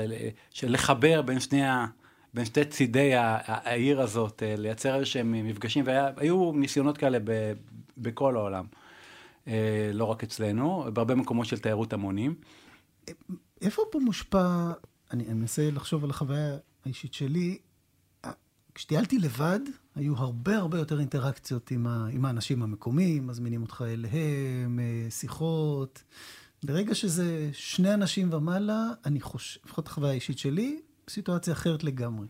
של 0.51 0.71
לחבר 0.71 1.21
בין 1.21 1.39
שני 1.39 1.65
ה... 1.65 1.85
בין 2.33 2.45
שתי 2.45 2.65
צידי 2.65 3.11
העיר 3.15 4.01
הזאת, 4.01 4.43
אה, 4.43 4.55
לייצר 4.57 4.95
איזה 4.95 5.05
שהם 5.05 5.47
מפגשים, 5.47 5.85
והיו 5.87 6.51
ניסיונות 6.51 6.97
כאלה 6.97 7.17
ב, 7.23 7.53
בכל 7.97 8.35
העולם. 8.35 8.65
לא 9.93 10.05
רק 10.05 10.23
אצלנו, 10.23 10.85
בהרבה 10.93 11.15
מקומות 11.15 11.45
של 11.45 11.59
תיירות 11.59 11.93
המונים. 11.93 12.35
איפה 13.61 13.81
פה 13.91 13.99
מושפע, 13.99 14.71
אני 15.11 15.23
מנסה 15.33 15.71
לחשוב 15.71 16.03
על 16.03 16.09
החוויה 16.09 16.57
האישית 16.85 17.13
שלי, 17.13 17.57
כשטיילתי 18.77 19.19
לבד, 19.19 19.59
היו 19.95 20.17
הרבה 20.17 20.57
הרבה 20.57 20.77
יותר 20.77 20.99
אינטראקציות 20.99 21.71
עם, 21.71 21.87
ה, 21.87 22.07
עם 22.11 22.25
האנשים 22.25 22.63
המקומיים, 22.63 23.27
מזמינים 23.27 23.61
אותך 23.61 23.83
אליהם, 23.87 24.79
אה, 24.79 25.11
שיחות. 25.11 26.03
ברגע 26.63 26.95
שזה 26.95 27.49
שני 27.53 27.93
אנשים 27.93 28.33
ומעלה, 28.33 28.83
אני 29.05 29.21
חושב, 29.21 29.59
לפחות 29.65 29.87
החוויה 29.87 30.11
האישית 30.11 30.39
שלי, 30.39 30.79
סיטואציה 31.09 31.53
אחרת 31.53 31.83
לגמרי. 31.83 32.27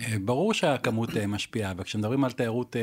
אה, 0.00 0.16
ברור 0.24 0.54
שהכמות 0.54 1.16
אה, 1.16 1.26
משפיעה, 1.26 1.72
וכשמדברים 1.76 2.24
על 2.24 2.32
תיירות 2.32 2.76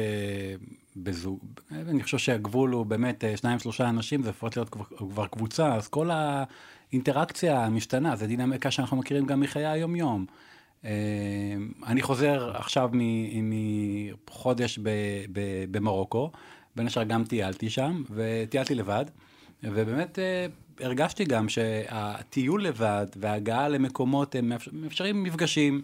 בזוג, 0.96 1.40
אני 1.72 2.04
חושב 2.04 2.18
שהגבול 2.18 2.72
הוא 2.72 2.86
באמת 2.86 3.24
שניים, 3.36 3.60
שלושה 3.60 3.90
אנשים, 3.90 4.24
זה 4.24 4.30
יכול 4.30 4.50
להיות 4.56 4.70
כבר 4.98 5.28
קבוצה, 5.28 5.76
אז 5.76 5.88
כל 5.88 6.10
האינטראקציה 6.12 7.70
משתנה, 7.70 8.16
זו 8.16 8.28
דינמיקה 8.28 8.72
שאנחנו 8.72 8.98
מכירים 8.98 9.26
גם 9.26 9.40
מחיי 9.40 9.66
היום-יום. 9.66 10.26
אני 11.88 12.02
חוזר 12.02 12.52
עכשיו 12.56 12.90
מחודש 13.44 14.80
במרוקו, 15.72 16.32
בין 16.76 16.88
השאר 16.88 17.04
גם 17.04 17.24
טיילתי 17.24 17.70
שם, 17.70 18.04
וטיילתי 18.12 18.76
לבד, 18.76 19.06
ובאמת 19.64 20.20
אה, 20.20 20.46
הרגשתי 20.80 21.26
גם 21.26 21.50
שהטיול 21.50 22.64
לבד 22.64 23.06
וההגעה 23.16 23.70
למקומות 23.70 24.36
הם 24.36 24.52
מאפשרים 24.72 25.24
מפגשים 25.24 25.82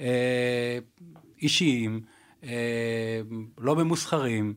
אה, 0.00 0.78
אישיים, 1.42 2.00
לא 3.58 3.76
ממוסחרים. 3.76 4.54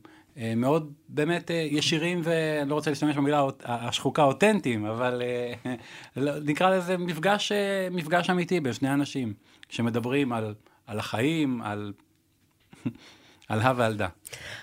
מאוד 0.56 0.92
באמת 1.08 1.50
ישירים, 1.70 2.20
ואני 2.24 2.70
לא 2.70 2.74
רוצה 2.74 2.90
להשתמש 2.90 3.16
במילה 3.16 3.46
השחוקה 3.64 4.22
אותנטיים, 4.22 4.84
אבל 4.86 5.22
נקרא 6.48 6.76
לזה 6.76 6.96
מפגש, 6.98 7.52
מפגש 7.90 8.30
אמיתי 8.30 8.60
בין 8.60 8.72
שני 8.72 8.92
אנשים. 8.92 9.34
שמדברים 9.68 10.32
על, 10.32 10.54
על 10.86 10.98
החיים, 10.98 11.62
על, 11.62 11.92
על 13.48 13.60
הא 13.60 13.72
ועל 13.76 13.96
דא. 13.96 14.08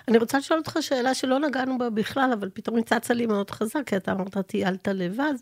אני 0.07 0.17
רוצה 0.17 0.37
לשאול 0.37 0.59
אותך 0.59 0.77
שאלה 0.81 1.13
שלא 1.13 1.39
נגענו 1.39 1.77
בה 1.77 1.89
בכלל, 1.89 2.29
אבל 2.33 2.49
פתאום 2.53 2.75
היא 2.75 2.85
צצה 2.85 3.13
לי 3.13 3.25
מאוד 3.25 3.51
חזק, 3.51 3.81
כי 3.85 3.97
אתה 3.97 4.11
אמרת, 4.11 4.37
טיילת 4.37 4.87
לבד. 4.87 5.33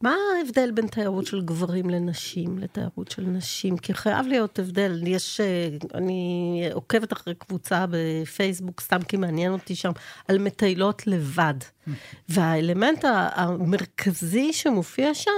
מה 0.00 0.14
ההבדל 0.38 0.70
בין 0.70 0.86
תיירות 0.86 1.26
של 1.26 1.40
גברים 1.40 1.90
לנשים 1.90 2.58
לתיירות 2.58 3.10
של 3.10 3.22
נשים? 3.22 3.78
כי 3.78 3.94
חייב 3.94 4.26
להיות 4.26 4.58
הבדל. 4.58 5.02
יש, 5.06 5.40
אה, 5.40 5.68
אני 5.94 6.64
עוקבת 6.72 7.12
אחרי 7.12 7.34
קבוצה 7.34 7.84
בפייסבוק, 7.90 8.80
סתם 8.80 9.02
כי 9.02 9.16
מעניין 9.16 9.52
אותי 9.52 9.74
שם, 9.74 9.90
על 10.28 10.38
מטיילות 10.38 11.06
לבד. 11.06 11.54
והאלמנט 12.28 13.04
המרכזי 13.34 14.52
שמופיע 14.52 15.14
שם, 15.14 15.30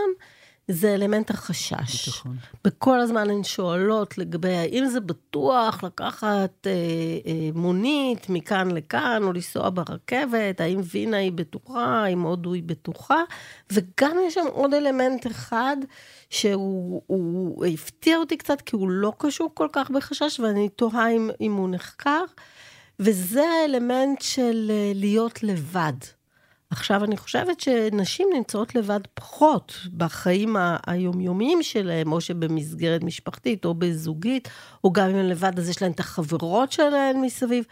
זה 0.72 0.94
אלמנט 0.94 1.30
החשש. 1.30 2.08
ביטחון. 2.08 2.36
בכל 2.64 3.00
הזמן 3.00 3.30
הן 3.30 3.44
שואלות 3.44 4.18
לגבי 4.18 4.56
האם 4.56 4.86
זה 4.86 5.00
בטוח 5.00 5.84
לקחת 5.84 6.66
אה, 6.66 6.72
אה, 7.26 7.50
מונית 7.54 8.26
מכאן 8.28 8.70
לכאן, 8.70 9.22
או 9.22 9.32
לנסוע 9.32 9.70
ברכבת, 9.70 10.60
האם 10.60 10.80
וינה 10.90 11.16
היא 11.16 11.32
בטוחה, 11.32 12.02
האם 12.04 12.22
הודו 12.22 12.52
היא 12.52 12.62
בטוחה, 12.66 13.22
וגם 13.72 14.16
יש 14.26 14.34
שם 14.34 14.46
עוד 14.52 14.74
אלמנט 14.74 15.26
אחד 15.26 15.76
שהוא 16.30 17.02
הוא 17.06 17.66
הפתיע 17.66 18.16
אותי 18.16 18.36
קצת, 18.36 18.60
כי 18.60 18.76
הוא 18.76 18.90
לא 18.90 19.12
קשור 19.18 19.50
כל 19.54 19.68
כך 19.72 19.90
בחשש, 19.90 20.40
ואני 20.40 20.68
תוהה 20.68 21.08
אם, 21.08 21.30
אם 21.40 21.52
הוא 21.52 21.68
נחקר, 21.68 22.24
וזה 23.00 23.42
האלמנט 23.42 24.20
של 24.20 24.70
אה, 24.70 24.92
להיות 24.94 25.42
לבד. 25.42 26.21
עכשיו, 26.72 27.04
אני 27.04 27.16
חושבת 27.16 27.60
שנשים 27.60 28.28
נמצאות 28.34 28.74
לבד 28.74 29.00
פחות 29.14 29.74
בחיים 29.96 30.56
היומיומיים 30.86 31.62
שלהם, 31.62 32.12
או 32.12 32.20
שבמסגרת 32.20 33.02
משפחתית, 33.02 33.64
או 33.64 33.74
בזוגית, 33.74 34.48
או 34.84 34.92
גם 34.92 35.08
אם 35.08 35.16
הן 35.16 35.28
לבד, 35.28 35.58
אז 35.58 35.68
יש 35.68 35.82
להן 35.82 35.92
את 35.92 36.00
החברות 36.00 36.72
שלהן 36.72 37.20
מסביב. 37.20 37.64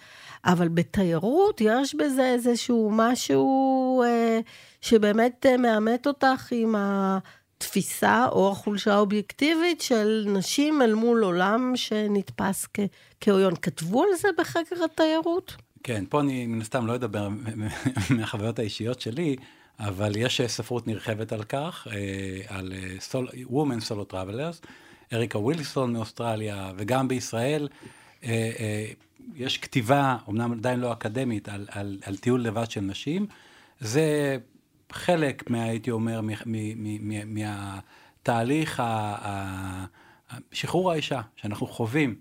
אבל 0.44 0.68
בתיירות 0.68 1.60
יש 1.60 1.94
בזה 1.94 2.26
איזשהו 2.26 2.90
משהו 2.92 4.02
אה, 4.06 4.40
שבאמת 4.80 5.46
אה, 5.46 5.56
מאמת 5.56 6.06
אותך 6.06 6.48
עם 6.50 6.74
התפיסה 6.78 8.26
או 8.32 8.50
החולשה 8.52 8.94
האובייקטיבית 8.94 9.80
של 9.80 10.24
נשים 10.28 10.82
אל 10.82 10.94
מול 10.94 11.24
עולם 11.24 11.72
שנתפס 11.74 12.66
כעויון. 13.20 13.56
כתבו 13.56 14.02
על 14.02 14.08
זה 14.16 14.28
בחקר 14.38 14.84
התיירות? 14.84 15.69
כן, 15.82 16.04
פה 16.08 16.20
אני 16.20 16.46
מן 16.46 16.60
הסתם 16.60 16.86
לא 16.86 16.94
אדבר 16.94 17.28
מהחוויות 18.16 18.58
האישיות 18.58 19.00
שלי, 19.00 19.36
אבל 19.80 20.16
יש 20.16 20.40
ספרות 20.40 20.86
נרחבת 20.86 21.32
על 21.32 21.44
כך, 21.44 21.86
אה, 21.90 22.56
על 22.56 22.72
אה, 22.72 23.00
סול, 23.00 23.28
Women 23.28 23.82
Solo 23.88 24.12
Travelers, 24.12 24.66
אריקה 25.12 25.38
ווילסון 25.38 25.92
מאוסטרליה, 25.92 26.72
וגם 26.76 27.08
בישראל 27.08 27.68
אה, 28.24 28.86
יש 29.34 29.58
כתיבה, 29.58 30.16
אמנם 30.28 30.52
עדיין 30.52 30.80
לא 30.80 30.92
אקדמית, 30.92 31.48
על, 31.48 31.66
על, 31.70 31.98
על 32.06 32.16
טיול 32.16 32.42
לבד 32.42 32.70
של 32.70 32.80
נשים. 32.80 33.26
זה 33.80 34.36
חלק, 34.92 35.50
מה, 35.50 35.62
הייתי 35.62 35.90
אומר, 35.90 36.20
מהתהליך, 37.26 38.82
שחרור 40.52 40.92
האישה 40.92 41.20
שאנחנו 41.36 41.66
חווים 41.66 42.14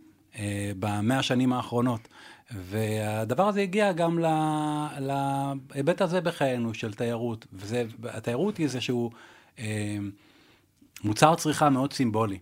במאה 0.79 1.19
השנים 1.19 1.53
האחרונות. 1.53 2.07
והדבר 2.51 3.47
הזה 3.47 3.61
הגיע 3.61 3.91
גם 3.91 4.19
להיבט 4.99 6.01
הזה 6.01 6.21
בחיינו 6.21 6.73
של 6.73 6.93
תיירות, 6.93 7.47
והתיירות 7.99 8.57
היא 8.57 8.63
איזשהו 8.63 9.11
אה, 9.59 9.97
מוצר 11.03 11.35
צריכה 11.35 11.69
מאוד 11.69 11.93
סימבולי, 11.93 12.39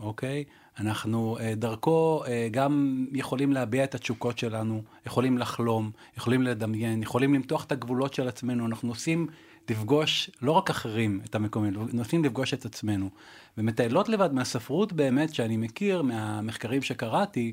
אוקיי? 0.00 0.44
אנחנו 0.78 1.36
אה, 1.40 1.54
דרכו 1.54 2.22
אה, 2.26 2.48
גם 2.50 3.06
יכולים 3.12 3.52
להביע 3.52 3.84
את 3.84 3.94
התשוקות 3.94 4.38
שלנו, 4.38 4.82
יכולים 5.06 5.38
לחלום, 5.38 5.90
יכולים 6.16 6.42
לדמיין, 6.42 7.02
יכולים 7.02 7.34
למתוח 7.34 7.64
את 7.64 7.72
הגבולות 7.72 8.14
של 8.14 8.28
עצמנו, 8.28 8.66
אנחנו 8.66 8.88
נוסעים 8.88 9.26
לפגוש 9.70 10.30
לא 10.42 10.52
רק 10.52 10.70
אחרים 10.70 11.20
את 11.24 11.34
המקומים, 11.34 11.74
נוסעים 11.92 12.24
לפגוש 12.24 12.54
את 12.54 12.64
עצמנו. 12.64 13.10
ומטיילות 13.58 14.08
לבד 14.08 14.32
מהספרות 14.32 14.92
באמת 14.92 15.34
שאני 15.34 15.56
מכיר, 15.56 16.02
מהמחקרים 16.02 16.82
שקראתי, 16.82 17.52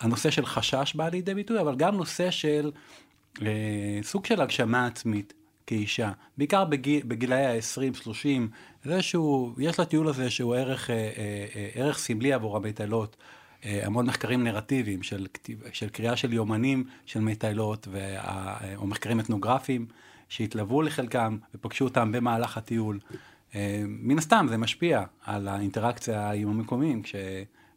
הנושא 0.00 0.30
של 0.30 0.46
חשש 0.46 0.94
בא 0.94 1.08
לידי 1.08 1.34
ביטוי, 1.34 1.60
אבל 1.60 1.76
גם 1.76 1.96
נושא 1.96 2.30
של 2.30 2.70
אה, 3.42 4.00
סוג 4.02 4.26
של 4.26 4.40
הגשמה 4.40 4.86
עצמית 4.86 5.32
כאישה, 5.66 6.12
בעיקר 6.38 6.64
בגיל, 6.64 7.02
בגילאי 7.06 7.44
ה-20-30, 7.46 8.26
איזשהו, 8.84 9.54
יש 9.58 9.80
לטיול 9.80 10.08
הזה 10.08 10.30
שהוא 10.30 10.54
ערך, 10.54 10.90
אה, 10.90 10.96
אה, 10.96 11.46
אה, 11.56 11.68
ערך 11.74 11.98
סמלי 11.98 12.32
עבור 12.32 12.56
המטיילות. 12.56 13.16
אה, 13.64 13.86
המון 13.86 14.06
מחקרים 14.06 14.44
נרטיביים 14.44 15.02
של, 15.02 15.26
של 15.72 15.88
קריאה 15.88 16.16
של 16.16 16.32
יומנים 16.32 16.84
של 17.06 17.20
מטיילות, 17.20 17.88
וה, 17.90 18.76
או 18.76 18.86
מחקרים 18.86 19.20
אתנוגרפיים 19.20 19.86
שהתלוו 20.28 20.82
לחלקם 20.82 21.38
ופגשו 21.54 21.84
אותם 21.84 22.12
במהלך 22.12 22.56
הטיול. 22.56 22.98
אה, 23.54 23.82
מן 23.86 24.18
הסתם 24.18 24.46
זה 24.48 24.56
משפיע 24.56 25.02
על 25.24 25.48
האינטראקציה 25.48 26.30
עם 26.30 26.48
המקומיים, 26.48 27.02
כש... 27.02 27.14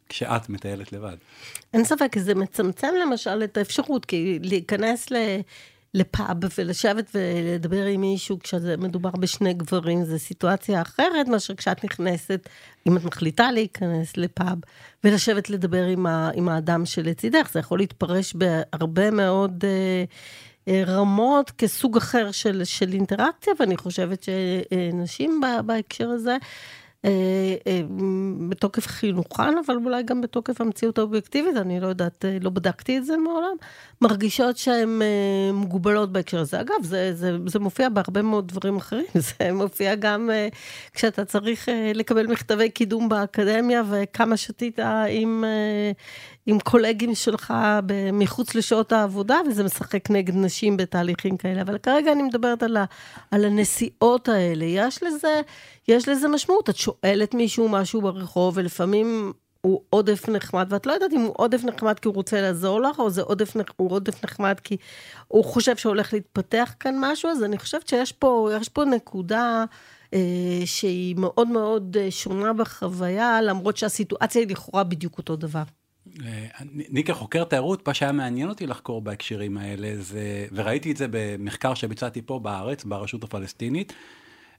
כשאת 0.08 0.48
מטיילת 0.48 0.92
לבד. 0.92 1.16
אין 1.74 1.84
ספק, 1.84 2.18
זה 2.18 2.34
מצמצם 2.34 2.94
למשל 3.02 3.44
את 3.44 3.56
האפשרות, 3.56 4.04
כי 4.04 4.38
להיכנס 4.42 5.10
ל... 5.10 5.16
לפאב 5.94 6.36
ולשבת 6.58 7.10
ולדבר 7.14 7.84
עם 7.84 8.00
מישהו 8.00 8.38
כשזה 8.38 8.76
מדובר 8.76 9.10
בשני 9.10 9.54
גברים, 9.54 10.04
זו 10.04 10.18
סיטואציה 10.18 10.82
אחרת 10.82 11.28
מאשר 11.28 11.54
כשאת 11.54 11.84
נכנסת, 11.84 12.48
אם 12.86 12.96
את 12.96 13.04
מחליטה 13.04 13.50
להיכנס 13.50 14.16
לפאב, 14.16 14.58
ולשבת 15.04 15.50
לדבר 15.50 15.84
עם, 15.84 16.06
ה, 16.06 16.30
עם 16.34 16.48
האדם 16.48 16.86
שלצידך. 16.86 17.50
זה 17.52 17.58
יכול 17.60 17.78
להתפרש 17.78 18.34
בהרבה 18.34 19.10
מאוד 19.10 19.64
אה, 19.64 20.04
אה, 20.68 20.82
רמות 20.86 21.50
כסוג 21.50 21.96
אחר 21.96 22.30
של, 22.30 22.64
של 22.64 22.92
אינטראקציה, 22.92 23.52
ואני 23.60 23.76
חושבת 23.76 24.22
שנשים 24.22 25.40
בהקשר 25.66 26.08
הזה, 26.08 26.30
אה, 26.30 26.36
אה, 26.36 26.38
בתוקף 28.48 28.86
חינוכן, 28.86 29.58
אבל 29.66 29.76
אולי 29.84 30.02
גם 30.02 30.20
בתוקף 30.20 30.60
המציאות 30.60 30.98
האובייקטיבית, 30.98 31.56
אני 31.56 31.80
לא 31.80 31.86
יודעת, 31.86 32.24
אה, 32.24 32.38
לא 32.40 32.50
בדקתי 32.50 32.98
את 32.98 33.04
זה 33.04 33.16
מעולם, 33.16 33.56
מרגישות 34.00 34.56
שהן 34.56 35.00
מוגבלות 35.52 36.12
בהקשר 36.12 36.38
הזה. 36.40 36.60
אגב, 36.60 36.74
זה, 36.82 37.14
זה, 37.14 37.36
זה 37.46 37.58
מופיע 37.58 37.88
בהרבה 37.88 38.22
מאוד 38.22 38.48
דברים 38.48 38.76
אחרים, 38.76 39.04
זה 39.38 39.52
מופיע 39.52 39.94
גם 39.94 40.30
כשאתה 40.94 41.24
צריך 41.24 41.68
לקבל 41.94 42.26
מכתבי 42.26 42.70
קידום 42.70 43.08
באקדמיה, 43.08 43.82
וכמה 43.90 44.36
שתית 44.36 44.78
עם... 45.08 45.44
עם 46.46 46.60
קולגים 46.60 47.14
שלך 47.14 47.54
מחוץ 48.12 48.54
לשעות 48.54 48.92
העבודה, 48.92 49.36
וזה 49.48 49.64
משחק 49.64 50.10
נגד 50.10 50.36
נשים 50.36 50.76
בתהליכים 50.76 51.36
כאלה. 51.36 51.62
אבל 51.62 51.78
כרגע 51.78 52.12
אני 52.12 52.22
מדברת 52.22 52.62
על, 52.62 52.76
ה, 52.76 52.84
על 53.30 53.44
הנסיעות 53.44 54.28
האלה. 54.28 54.64
יש 54.64 55.02
לזה, 55.02 55.40
יש 55.88 56.08
לזה 56.08 56.28
משמעות. 56.28 56.68
את 56.70 56.76
שואלת 56.76 57.34
מישהו 57.34 57.68
משהו 57.68 58.00
ברחוב, 58.00 58.56
ולפעמים 58.56 59.32
הוא 59.60 59.82
עודף 59.90 60.28
נחמד, 60.28 60.66
ואת 60.70 60.86
לא 60.86 60.92
יודעת 60.92 61.12
אם 61.12 61.20
הוא 61.20 61.34
עודף 61.36 61.64
נחמד 61.64 61.98
כי 61.98 62.08
הוא 62.08 62.14
רוצה 62.14 62.40
לעזור 62.40 62.80
לך, 62.80 62.98
או 62.98 63.10
זה 63.10 63.22
עודף, 63.22 63.52
הוא 63.76 63.92
עודף 63.92 64.24
נחמד 64.24 64.60
כי 64.60 64.76
הוא 65.28 65.44
חושב 65.44 65.76
שהולך 65.76 66.12
להתפתח 66.12 66.74
כאן 66.80 66.94
משהו, 67.00 67.30
אז 67.30 67.42
אני 67.42 67.58
חושבת 67.58 67.88
שיש 67.88 68.12
פה, 68.12 68.50
פה 68.72 68.84
נקודה 68.84 69.64
אה, 70.14 70.60
שהיא 70.64 71.16
מאוד 71.16 71.48
מאוד 71.48 71.96
אה, 72.00 72.10
שונה 72.10 72.52
בחוויה, 72.52 73.42
למרות 73.42 73.76
שהסיטואציה 73.76 74.40
היא 74.42 74.50
לכאורה 74.50 74.84
בדיוק 74.84 75.18
אותו 75.18 75.36
דבר. 75.36 75.62
אני 76.90 77.04
כחוקר 77.04 77.44
תיירות, 77.44 77.88
מה 77.88 77.94
שהיה 77.94 78.12
מעניין 78.12 78.48
אותי 78.48 78.66
לחקור 78.66 79.00
בהקשרים 79.00 79.58
האלה, 79.58 79.92
זה, 79.96 80.46
וראיתי 80.52 80.92
את 80.92 80.96
זה 80.96 81.06
במחקר 81.10 81.74
שביצעתי 81.74 82.22
פה 82.22 82.38
בארץ, 82.38 82.84
ברשות 82.84 83.24
הפלסטינית, 83.24 83.92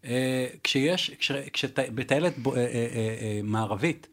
אה, 0.05 0.47
כשיש, 0.63 1.11
כשבטיילת 1.53 2.33
אה, 2.47 2.53
אה, 2.55 3.39
מערבית 3.43 4.07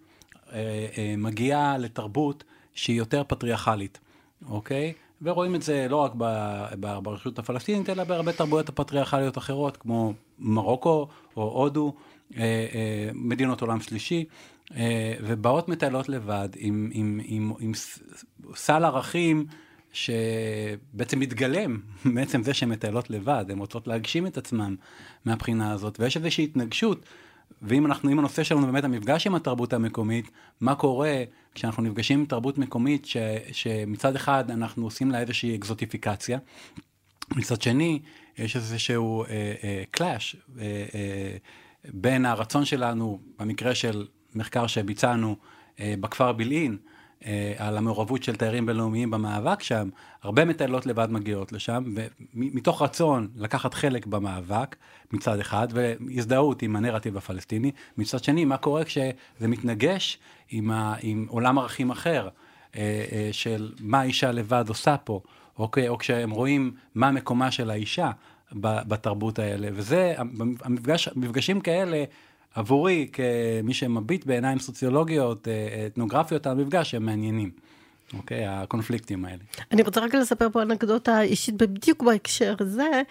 מגיעה 1.18 1.78
לתרבות 1.78 2.44
שהיא 2.74 2.98
יותר 2.98 3.22
פטריארכלית, 3.28 3.98
אוקיי? 4.48 4.92
ורואים 5.22 5.54
את 5.54 5.62
זה 5.62 5.86
לא 5.90 5.96
רק 5.96 6.12
ברשות 6.78 7.38
הפלסטינית, 7.38 7.90
אלא 7.90 8.04
בהרבה 8.04 8.32
תרבויות 8.32 8.68
הפטריארכליות 8.68 9.38
אחרות, 9.38 9.76
כמו 9.76 10.12
מרוקו 10.38 11.08
או 11.36 11.42
הודו, 11.42 11.94
מדינות 13.14 13.60
עולם 13.60 13.80
שלישי. 13.80 14.24
ובאות 15.22 15.68
מטיילות 15.68 16.08
לבד 16.08 16.48
עם, 16.56 16.90
עם, 16.92 17.20
עם, 17.24 17.52
עם 17.60 17.72
סל 18.54 18.84
ערכים 18.84 19.46
שבעצם 19.92 21.20
מתגלם 21.20 21.80
מעצם 22.04 22.42
זה 22.42 22.54
שהן 22.54 22.68
מטיילות 22.68 23.10
לבד, 23.10 23.44
הן 23.48 23.58
רוצות 23.58 23.86
להגשים 23.86 24.26
את 24.26 24.38
עצמן 24.38 24.74
מהבחינה 25.24 25.72
הזאת, 25.72 26.00
ויש 26.00 26.16
איזושהי 26.16 26.44
התנגשות. 26.44 27.04
ואם 27.62 27.86
אנחנו, 27.86 28.10
אם 28.10 28.18
הנושא 28.18 28.42
שלנו 28.44 28.66
באמת 28.66 28.84
המפגש 28.84 29.26
עם 29.26 29.34
התרבות 29.34 29.72
המקומית, 29.72 30.30
מה 30.60 30.74
קורה 30.74 31.22
כשאנחנו 31.54 31.82
נפגשים 31.82 32.18
עם 32.18 32.26
תרבות 32.26 32.58
מקומית 32.58 33.06
ש, 33.06 33.16
שמצד 33.52 34.16
אחד 34.16 34.50
אנחנו 34.50 34.84
עושים 34.84 35.10
לה 35.10 35.20
איזושהי 35.20 35.56
אקזוטיפיקציה, 35.56 36.38
מצד 37.36 37.62
שני 37.62 38.00
יש 38.38 38.56
איזשהו 38.56 39.24
קלאש 39.90 40.36
אה, 40.58 40.62
אה, 40.64 40.84
אה, 40.94 41.36
בין 41.84 42.26
הרצון 42.26 42.64
שלנו, 42.64 43.20
במקרה 43.38 43.74
של 43.74 44.06
מחקר 44.34 44.66
שביצענו 44.66 45.36
אה, 45.80 45.94
בכפר 46.00 46.32
בילעין, 46.32 46.76
אה, 47.26 47.54
על 47.58 47.76
המעורבות 47.76 48.22
של 48.22 48.36
תיירים 48.36 48.66
בינלאומיים 48.66 49.10
במאבק 49.10 49.62
שם, 49.62 49.88
הרבה 50.22 50.44
מטיילות 50.44 50.86
לבד 50.86 51.08
מגיעות 51.10 51.52
לשם, 51.52 51.84
ומתוך 52.34 52.82
רצון 52.82 53.28
לקחת 53.36 53.74
חלק 53.74 54.06
במאבק 54.06 54.76
מצד 55.12 55.38
אחד, 55.38 55.68
והזדהות 55.70 56.62
עם 56.62 56.76
הנרטיב 56.76 57.16
הפלסטיני, 57.16 57.72
מצד 57.98 58.24
שני, 58.24 58.44
מה 58.44 58.56
קורה 58.56 58.84
כשזה 58.84 59.48
מתנגש 59.48 60.18
עם, 60.50 60.70
ה, 60.70 60.94
עם 61.02 61.26
עולם 61.28 61.58
ערכים 61.58 61.90
אחר, 61.90 62.28
אה, 62.76 63.04
אה, 63.12 63.28
של 63.32 63.72
מה 63.80 64.00
האישה 64.00 64.32
לבד 64.32 64.64
עושה 64.68 64.96
פה, 64.96 65.20
אוקיי, 65.58 65.88
או 65.88 65.98
כשהם 65.98 66.30
רואים 66.30 66.72
מה 66.94 67.10
מקומה 67.10 67.50
של 67.50 67.70
האישה 67.70 68.10
בתרבות 68.52 69.38
האלה, 69.38 69.68
וזה, 69.72 70.14
המפגש, 70.62 71.08
מפגשים 71.16 71.60
כאלה, 71.60 72.04
עבורי, 72.54 73.08
כמי 73.12 73.74
שמביט 73.74 74.26
בעיניים 74.26 74.58
סוציולוגיות, 74.58 75.48
אה, 75.48 75.86
אתנוגרפיות 75.86 76.46
על 76.46 76.52
המפגש, 76.52 76.94
הם 76.94 77.06
מעניינים. 77.06 77.50
אוקיי? 78.14 78.46
הקונפליקטים 78.46 79.24
האלה. 79.24 79.42
אני 79.72 79.82
רוצה 79.82 80.00
רק 80.00 80.14
לספר 80.14 80.48
פה 80.52 80.62
אנקדוטה 80.62 81.22
אישית 81.22 81.54
בדיוק 81.56 82.02
בהקשר 82.02 82.54
הזה. 82.60 83.02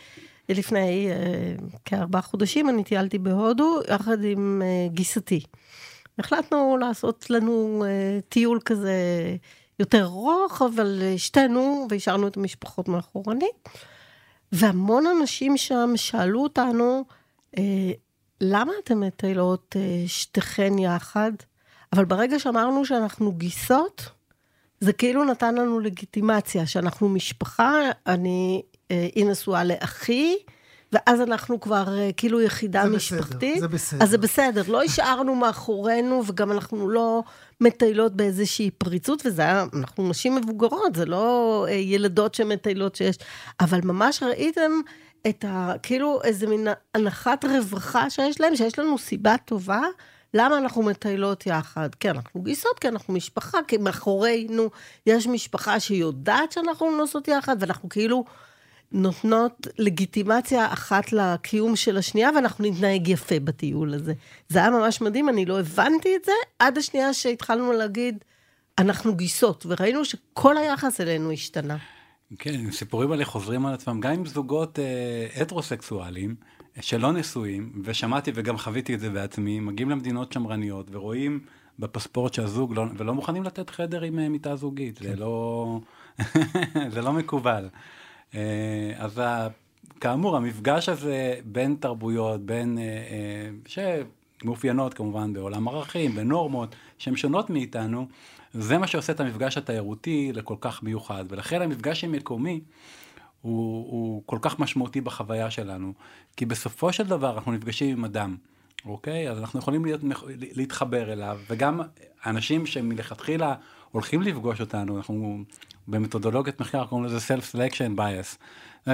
לפני 0.50 1.10
uh, 1.10 1.78
כארבעה 1.86 2.22
חודשים 2.22 2.70
אני 2.70 2.84
טיילתי 2.84 3.18
בהודו 3.18 3.80
יחד 3.88 4.24
עם 4.24 4.62
uh, 4.62 4.94
גיסתי. 4.94 5.42
החלטנו 6.20 6.78
לעשות 6.78 7.30
לנו 7.30 7.86
uh, 7.86 8.22
טיול 8.30 8.60
כזה 8.66 8.94
יותר 9.80 10.04
ארוך, 10.04 10.62
אבל 10.62 11.02
שתינו, 11.18 11.88
והשארנו 11.90 12.28
את 12.28 12.38
המשפחות 12.38 12.88
מאחורנית. 12.88 13.70
והמון 14.52 15.04
אנשים 15.08 15.58
שם 15.58 15.92
שאלו 15.96 16.44
אותנו, 16.44 17.04
uh, 17.56 17.60
למה 18.42 18.74
אתן 18.84 18.98
מטיילות 18.98 19.76
אה, 19.80 20.04
שתיכן 20.08 20.80
יחד? 20.80 21.32
אבל 21.94 22.06
ברגע 22.06 22.40
שאמרנו 22.40 22.86
שאנחנו 22.86 23.32
גיסות, 23.32 24.10
זה 24.80 24.94
כאילו 24.94 25.24
נתן 25.24 25.56
לנו 25.56 25.80
לגיטימציה, 25.80 26.68
שאנחנו 26.68 27.10
משפחה, 27.10 27.74
אני, 28.08 28.62
אה, 28.92 29.08
היא 29.16 29.26
נשואה 29.26 29.64
לאחי, 29.64 30.36
ואז 30.94 31.22
אנחנו 31.22 31.60
כבר 31.60 31.98
אה, 31.98 32.10
כאילו 32.18 32.42
יחידה 32.42 32.84
זה 32.84 32.96
משפחתית. 32.96 33.56
בסדר, 33.56 33.60
זה 33.62 33.68
בסדר. 33.68 34.04
אז 34.04 34.10
זה 34.10 34.18
בסדר, 34.18 34.62
לא 34.68 34.84
השארנו 34.84 35.36
מאחורינו, 35.36 36.24
וגם 36.28 36.52
אנחנו 36.52 36.90
לא 36.90 37.24
מטיילות 37.62 38.16
באיזושהי 38.16 38.72
פריצות, 38.72 39.26
וזה 39.26 39.42
היה, 39.42 39.66
אנחנו 39.74 40.10
נשים 40.10 40.36
מבוגרות, 40.36 40.96
זה 40.96 41.06
לא 41.06 41.66
ילדות 41.70 42.36
שמטיילות 42.36 42.96
שיש, 42.96 43.18
אבל 43.60 43.80
ממש 43.84 44.24
ראיתם 44.24 44.72
את 45.28 45.46
ה... 45.48 45.74
כאילו 45.84 46.20
איזה 46.24 46.48
מין 46.48 46.68
הנחת 46.96 47.46
רווחה 47.46 48.10
שיש 48.10 48.42
להם, 48.42 48.56
שיש 48.56 48.80
לנו 48.80 48.98
סיבה 48.98 49.36
טובה. 49.46 49.82
למה 50.34 50.58
אנחנו 50.58 50.84
מטיילות 50.84 51.46
יחד? 51.46 51.96
כי 51.96 52.10
אנחנו 52.10 52.42
גיסות, 52.42 52.80
כי 52.80 52.88
אנחנו 52.88 53.14
משפחה, 53.14 53.58
כי 53.68 53.78
מאחורינו 53.78 54.70
יש 55.06 55.28
משפחה 55.28 55.80
שיודעת 55.80 56.52
שאנחנו 56.52 56.98
נוסעות 56.98 57.28
יחד, 57.28 57.56
ואנחנו 57.60 57.90
כאילו 57.90 58.26
נותנות 58.92 59.68
לגיטימציה 59.78 60.74
אחת 60.74 61.14
לקיום 61.14 61.76
של 61.76 61.98
השנייה, 61.98 62.30
ואנחנו 62.36 62.66
נתנהג 62.66 63.08
יפה 63.08 63.40
בטיול 63.40 63.94
הזה. 63.94 64.14
זה 64.50 64.60
היה 64.60 64.70
ממש 64.70 65.02
מדהים, 65.02 65.30
אני 65.30 65.46
לא 65.46 65.60
הבנתי 65.60 66.16
את 66.16 66.26
זה 66.26 66.32
עד 66.60 66.78
השנייה 66.78 67.14
שהתחלנו 67.14 67.74
להגיד, 67.74 68.24
אנחנו 68.80 69.16
גיסות, 69.16 69.66
וראינו 69.70 70.06
שכל 70.06 70.58
היחס 70.58 71.02
אלינו 71.02 71.32
השתנה. 71.32 71.78
כן, 72.38 72.72
סיפורים 72.72 73.12
האלה 73.12 73.26
חוזרים 73.26 73.66
על 73.66 73.74
עצמם, 73.74 74.00
גם 74.00 74.12
עם 74.12 74.26
זוגות 74.26 74.80
אה, 74.80 75.42
הטרוסקסואלים 75.42 76.36
שלא 76.82 77.14
נשואים, 77.14 77.82
ושמעתי 77.84 78.32
וגם 78.36 78.58
חוויתי 78.58 78.96
את 78.96 79.00
זה 79.00 79.10
בעצמי, 79.10 79.60
מגיעים 79.60 79.90
למדינות 79.90 80.34
שמרניות 80.34 80.88
ורואים 80.92 81.40
בפספורט 81.80 82.34
שהזוג 82.34 82.74
לא, 82.76 82.86
ולא 82.98 83.14
מוכנים 83.14 83.44
לתת 83.44 83.70
חדר 83.70 84.02
עם 84.02 84.20
אה, 84.20 84.30
מיטה 84.30 84.56
זוגית, 84.56 85.00
כן. 85.00 85.06
זה 85.06 85.16
לא, 85.16 85.80
זה 86.94 87.02
לא 87.02 87.14
מקובל. 87.14 87.70
אה, 88.36 88.94
אז 88.98 89.22
כאמור, 90.00 90.38
המפגש 90.38 90.90
הזה 90.90 91.36
בין 91.46 91.76
תרבויות, 91.80 92.46
בין, 92.46 92.78
אה, 92.78 92.84
אה, 92.84 93.90
שמאופיינות 94.42 94.94
כמובן 94.94 95.34
בעולם 95.34 95.68
ערכים, 95.68 96.16
בנורמות, 96.16 96.76
שהן 96.98 97.16
שונות 97.16 97.50
מאיתנו, 97.50 98.08
זה 98.54 98.78
מה 98.78 98.88
שעושה 98.88 99.14
את 99.14 99.20
המפגש 99.20 99.58
התיירותי 99.58 100.32
לכל 100.34 100.56
כך 100.62 100.84
מיוחד, 100.84 101.26
ולכן 101.30 101.62
המפגש 101.62 102.04
המקומי 102.04 102.62
הוא, 103.42 103.92
הוא 103.92 104.24
כל 104.26 104.38
כך 104.42 104.60
משמעותי 104.60 105.02
בחוויה 105.02 105.52
שלנו, 105.52 105.94
כי 106.38 106.46
בסופו 106.46 106.94
של 106.94 107.08
דבר 107.08 107.36
אנחנו 107.36 107.52
נפגשים 107.52 107.98
עם 107.98 108.06
אדם, 108.06 108.36
אוקיי? 108.86 109.30
אז 109.30 109.40
אנחנו 109.40 109.60
יכולים 109.60 109.86
להיות, 109.86 110.02
להתחבר 110.56 111.14
אליו, 111.14 111.40
וגם 111.50 111.82
אנשים 112.26 112.66
שמלכתחילה 112.66 113.56
הולכים 113.92 114.22
לפגוש 114.22 114.62
אותנו, 114.62 114.98
אנחנו 114.98 115.44
במתודולוגיית 115.88 116.60
מחקר 116.60 116.86
קוראים 116.86 117.06
לזה 117.06 117.18
Self-Selection 117.18 118.00
Bias. 118.00 118.38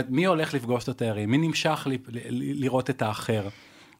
מי 0.09 0.25
הולך 0.25 0.53
לפגוש 0.53 0.83
את 0.83 0.89
התיירים? 0.89 1.31
מי 1.31 1.37
נמשך 1.37 1.87
לראות 2.29 2.89
את 2.89 3.01
האחר? 3.01 3.47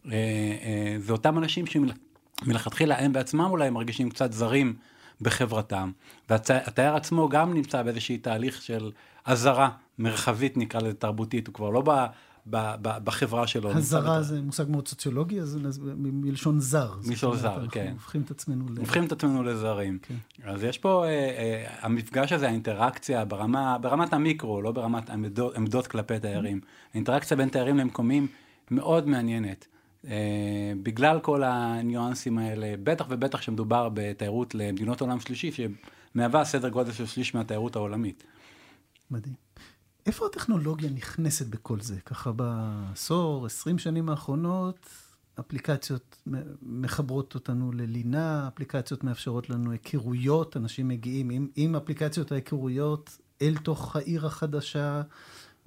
אה, 0.06 0.12
אה, 0.12 0.96
זה 1.00 1.12
אותם 1.12 1.38
אנשים 1.38 1.66
שמלכתחילה 1.66 3.00
הם 3.00 3.14
בעצמם 3.14 3.48
אולי 3.50 3.70
מרגישים 3.70 4.10
קצת 4.10 4.34
זרים 4.34 4.76
בחברתם. 5.22 5.92
והתייר 6.30 6.96
עצמו 6.96 7.30
גם 7.30 7.54
נמצא 7.54 7.84
באיזשהי 7.84 8.18
תהליך 8.18 8.62
של 8.62 8.92
אזהרה 9.26 9.70
מרחבית, 10.00 10.58
נקרא 10.58 10.82
לזה 10.82 10.94
תרבותית, 10.94 11.48
הוא 11.48 11.54
כבר 11.54 11.70
לא 11.70 11.82
ב... 11.86 12.06
ב, 12.50 12.58
ב, 12.82 12.90
בחברה 13.04 13.48
שלו. 13.48 13.72
הזרה 13.72 14.22
זה 14.22 14.42
מושג 14.42 14.66
מאוד 14.70 14.88
סוציולוגי, 14.88 15.42
אז 15.42 15.60
מלשון 15.96 16.60
זר. 16.60 16.94
מלשון 17.06 17.38
זר, 17.38 17.68
כן. 17.72 17.82
אנחנו 17.82 17.94
הופכים 17.94 18.22
את 18.22 18.32
עצמנו 18.32 18.66
ל... 18.70 18.80
הופכים 18.80 19.06
את 19.06 19.12
עצמנו 19.12 19.44
לזרים. 19.44 20.00
כן. 20.02 20.16
אז 20.44 20.64
יש 20.64 20.78
פה, 20.78 21.06
אה, 21.06 21.10
אה, 21.10 21.66
המפגש 21.82 22.32
הזה, 22.32 22.48
האינטראקציה 22.48 23.26
ברמה, 23.26 23.78
ברמת 23.78 24.14
המיקרו, 24.14 24.62
לא 24.62 24.72
ברמת 24.72 25.10
עמדות, 25.10 25.56
עמדות 25.56 25.88
כלפי 25.88 26.20
תיירים. 26.20 26.62
האינטראקציה 26.94 27.38
בין 27.38 27.50
תיירים 27.50 27.78
למקומים 27.78 28.28
מאוד 28.72 29.08
מעניינת. 29.08 29.68
אה, 30.08 30.74
בגלל 30.84 31.20
כל 31.20 31.44
הניואנסים 31.44 32.38
האלה, 32.38 32.74
בטח 32.84 33.06
ובטח 33.10 33.40
כשמדובר 33.40 33.90
בתיירות 33.94 34.56
למדינות 34.56 35.02
עולם 35.02 35.20
שלישי, 35.20 35.52
שמהווה 35.52 36.46
סדר 36.46 36.70
גודל 36.70 36.92
של 36.92 37.06
שליש 37.06 37.36
מהתיירות 37.36 37.76
העולמית. 37.76 38.24
מדהים. 39.12 39.36
איפה 40.06 40.26
הטכנולוגיה 40.26 40.90
נכנסת 40.90 41.48
בכל 41.48 41.80
זה? 41.82 41.96
ככה 42.06 42.32
בעשור, 42.32 43.46
עשרים 43.46 43.78
שנים 43.78 44.10
האחרונות, 44.10 44.90
אפליקציות 45.40 46.24
מחברות 46.62 47.36
אותנו 47.36 47.72
ללינה, 47.72 48.48
אפליקציות 48.48 49.04
מאפשרות 49.04 49.50
לנו 49.50 49.72
היכרויות, 49.72 50.58
אנשים 50.58 50.88
מגיעים 50.88 51.30
עם, 51.30 51.48
עם 51.56 51.76
אפליקציות 51.76 52.32
ההיכרויות 52.32 53.18
אל 53.42 53.58
תוך 53.64 53.96
העיר 53.96 54.26
החדשה. 54.26 55.02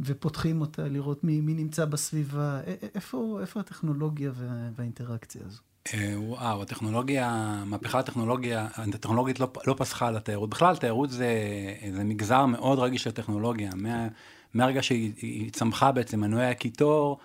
ופותחים 0.00 0.60
אותה, 0.60 0.88
לראות 0.88 1.24
מי, 1.24 1.40
מי 1.40 1.54
נמצא 1.54 1.84
בסביבה. 1.84 2.60
איפה, 2.94 3.38
איפה 3.40 3.60
הטכנולוגיה 3.60 4.30
וה, 4.34 4.70
והאינטראקציה 4.76 5.42
הזו? 5.46 5.60
אה, 5.94 6.14
וואו, 6.16 6.62
הטכנולוגיה, 6.62 7.62
מהפכה 7.66 7.98
הטכנולוגיה, 7.98 8.68
הטכנולוגית 8.74 9.40
לא, 9.40 9.52
לא 9.66 9.74
פסחה 9.78 10.08
על 10.08 10.16
התיירות. 10.16 10.50
בכלל, 10.50 10.76
תיירות 10.76 11.10
זה, 11.10 11.28
זה 11.92 12.04
מגזר 12.04 12.46
מאוד 12.46 12.78
רגיש 12.78 13.02
של 13.02 13.10
טכנולוגיה. 13.10 13.70
מה, 13.76 14.08
מהרגע 14.54 14.82
שהיא 14.82 15.50
צמחה 15.50 15.92
בעצם, 15.92 16.20
מנועי 16.20 16.46
הקיטור, 16.46 17.18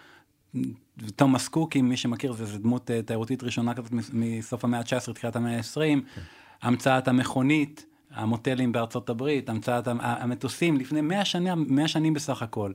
תומאס 1.15 1.47
קוקי, 1.47 1.81
מי 1.81 1.97
שמכיר, 1.97 2.33
זו 2.33 2.57
דמות 2.57 2.91
אה, 2.91 3.01
תיירותית 3.01 3.43
ראשונה 3.43 3.73
כזאת 3.73 3.91
מסוף 4.13 4.63
המאה 4.63 4.79
ה-19, 4.79 5.13
תחילת 5.13 5.36
המאה 5.36 5.57
ה-20, 5.57 5.75
כן. 5.75 6.21
המצאת 6.62 7.07
המכונית, 7.07 7.86
המוטלים 8.13 8.71
בארצות 8.71 9.10
הברית, 9.10 9.49
המצאת 9.49 9.88
המטוסים, 10.02 10.78
לפני 10.78 11.02
100 11.02 11.26
שנים, 11.26 11.65
100 11.67 11.88
שנים 11.88 12.13
בסך 12.13 12.41
הכל. 12.41 12.71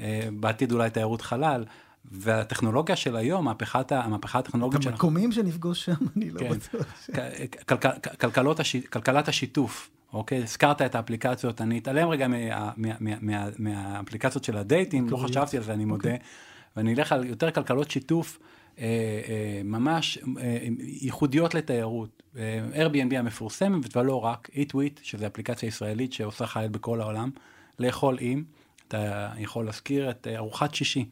אה, 0.00 0.28
בעתיד 0.32 0.72
אולי 0.72 0.90
תיירות 0.90 1.22
חלל. 1.22 1.64
והטכנולוגיה 2.12 2.96
של 2.96 3.16
היום, 3.16 3.44
מהפכת, 3.44 3.92
המהפכה 3.92 4.38
הטכנולוגית 4.38 4.82
שלנו. 4.82 4.94
המקומים 4.94 5.32
שנפגוש 5.32 5.84
שם, 5.84 5.92
אני 6.16 6.30
לא 6.30 6.38
כן. 6.38 6.48
בטוח. 6.48 6.86
כלכלות 8.20 8.60
הש... 8.60 8.76
כלכלת 8.76 9.28
השיתוף, 9.28 9.90
אוקיי? 10.12 10.42
הזכרת 10.42 10.82
את 10.82 10.94
האפליקציות, 10.94 11.60
אני 11.60 11.78
אתעלם 11.78 12.08
רגע 12.08 12.28
מה, 12.28 12.36
מה, 12.76 12.92
מה, 13.00 13.14
מה, 13.20 13.48
מהאפליקציות 13.58 14.44
של 14.44 14.56
הדייטים, 14.56 15.08
לא 15.08 15.16
חשבתי 15.16 15.56
על 15.56 15.62
זה, 15.62 15.72
אני 15.72 15.84
מודה, 15.84 16.10
אוקיי. 16.10 16.18
ואני 16.76 16.94
אלך 16.94 17.12
על 17.12 17.24
יותר 17.24 17.50
כלכלות 17.50 17.90
שיתוף. 17.90 18.38
אה, 18.78 18.84
אה, 19.28 19.60
ממש 19.64 20.18
אה, 20.40 20.58
ייחודיות 20.80 21.54
לתיירות. 21.54 22.22
Airbnb 22.74 23.14
המפורסמת, 23.16 23.96
ולא 23.96 24.24
רק, 24.24 24.50
EatWit, 24.52 25.00
שזו 25.02 25.26
אפליקציה 25.26 25.66
ישראלית 25.66 26.12
שעושה 26.12 26.46
חייל 26.46 26.68
בכל 26.68 27.00
העולם, 27.00 27.30
לאכול 27.78 28.16
עם, 28.20 28.44
אתה 28.88 29.30
יכול 29.38 29.64
להזכיר 29.66 30.10
את 30.10 30.26
ארוחת 30.36 30.74
שישי. 30.74 31.04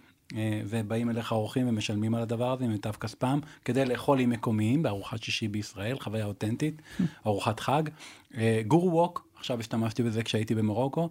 ובאים 0.67 1.11
אליך 1.11 1.33
אורחים 1.33 1.69
ומשלמים 1.69 2.15
על 2.15 2.23
הדבר 2.23 2.53
הזה 2.53 2.67
ממיטב 2.67 2.93
כספם, 2.93 3.39
כדי 3.65 3.85
לאכול 3.85 4.21
עם 4.21 4.31
מקומיים 4.31 4.83
בארוחת 4.83 5.23
שישי 5.23 5.49
בישראל, 5.49 5.99
חוויה 5.99 6.25
אותנטית, 6.27 6.83
ארוחת 7.27 7.61
חג. 7.61 7.83
גורו 8.67 8.93
ווק, 8.93 9.29
עכשיו 9.37 9.61
השתמשתי 9.61 10.03
בזה 10.03 10.23
כשהייתי 10.23 10.55
במרוקו, 10.55 11.09